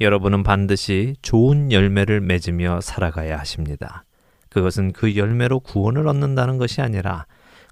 여러분은 0.00 0.42
반드시 0.42 1.14
좋은 1.22 1.70
열매를 1.70 2.20
맺으며 2.20 2.80
살아가야 2.80 3.38
하십니다. 3.38 4.04
그것은 4.50 4.92
그 4.92 5.16
열매로 5.16 5.60
구원을 5.60 6.06
얻는다는 6.06 6.58
것이 6.58 6.80
아니라 6.80 7.26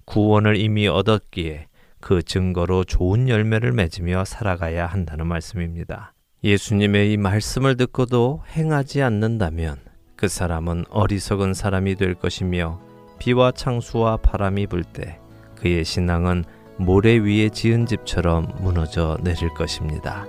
구원을 0.05 0.57
이미 0.57 0.89
얻었기에 0.89 1.67
그 2.01 2.23
증거로 2.23 2.85
좋은 2.85 3.29
열매를 3.29 3.73
맺으며 3.73 4.25
살아가야 4.25 4.87
한다는 4.87 5.27
말씀입니다. 5.27 6.15
예수님의 6.45 7.13
이 7.13 7.17
말씀을 7.17 7.77
듣고도 7.77 8.43
행하지 8.57 9.03
않는다면 9.03 9.77
그 10.15 10.29
사람은 10.29 10.85
어리석은 10.89 11.55
사람이 11.55 11.97
될 11.97 12.15
것이며 12.15 12.81
비와 13.19 13.51
창수와 13.53 14.19
바람이 14.19 14.69
불 14.69 14.85
때 14.85 15.19
그의 15.57 15.85
신앙은 15.85 16.45
모래 16.77 17.17
위에 17.19 17.49
지은 17.49 17.87
집처럼 17.87 18.53
무너져 18.61 19.19
내릴 19.23 19.49
것입니다. 19.55 20.25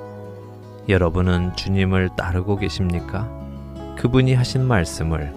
여러분은 0.88 1.56
주님을 1.56 2.10
따르고 2.18 2.58
계십니까? 2.58 3.30
그분이 4.00 4.34
하신 4.34 4.66
말씀을 4.66 5.32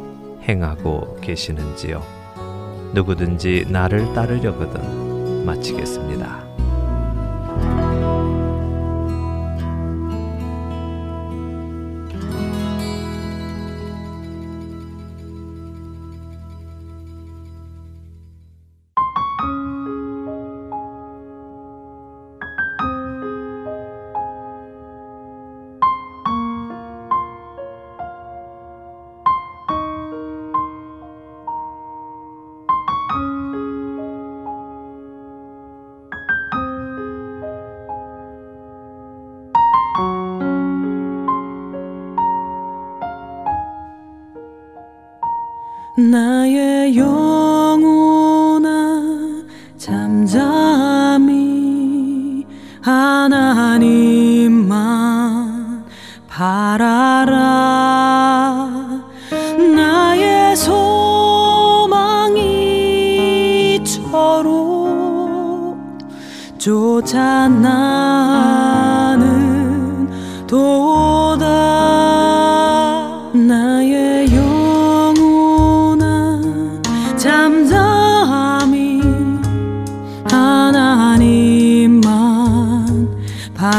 행하고 0.49 1.19
계시는지요? 1.21 2.03
누구든지 2.95 3.67
나를 3.69 4.13
따르려거든 4.13 5.45
마치겠습니다. 5.47 6.52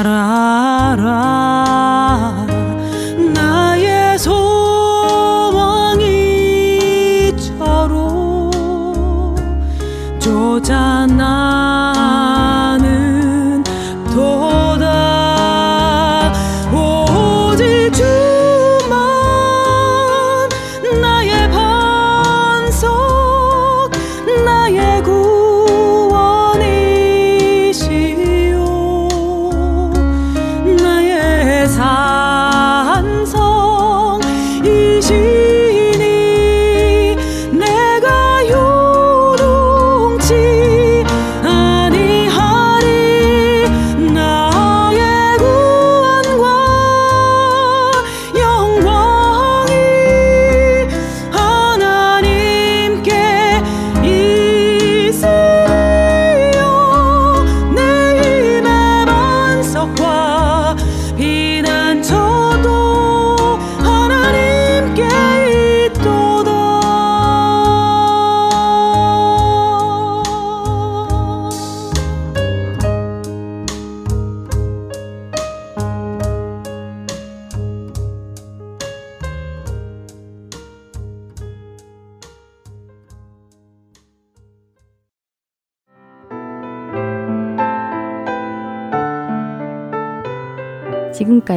바라 0.04 0.63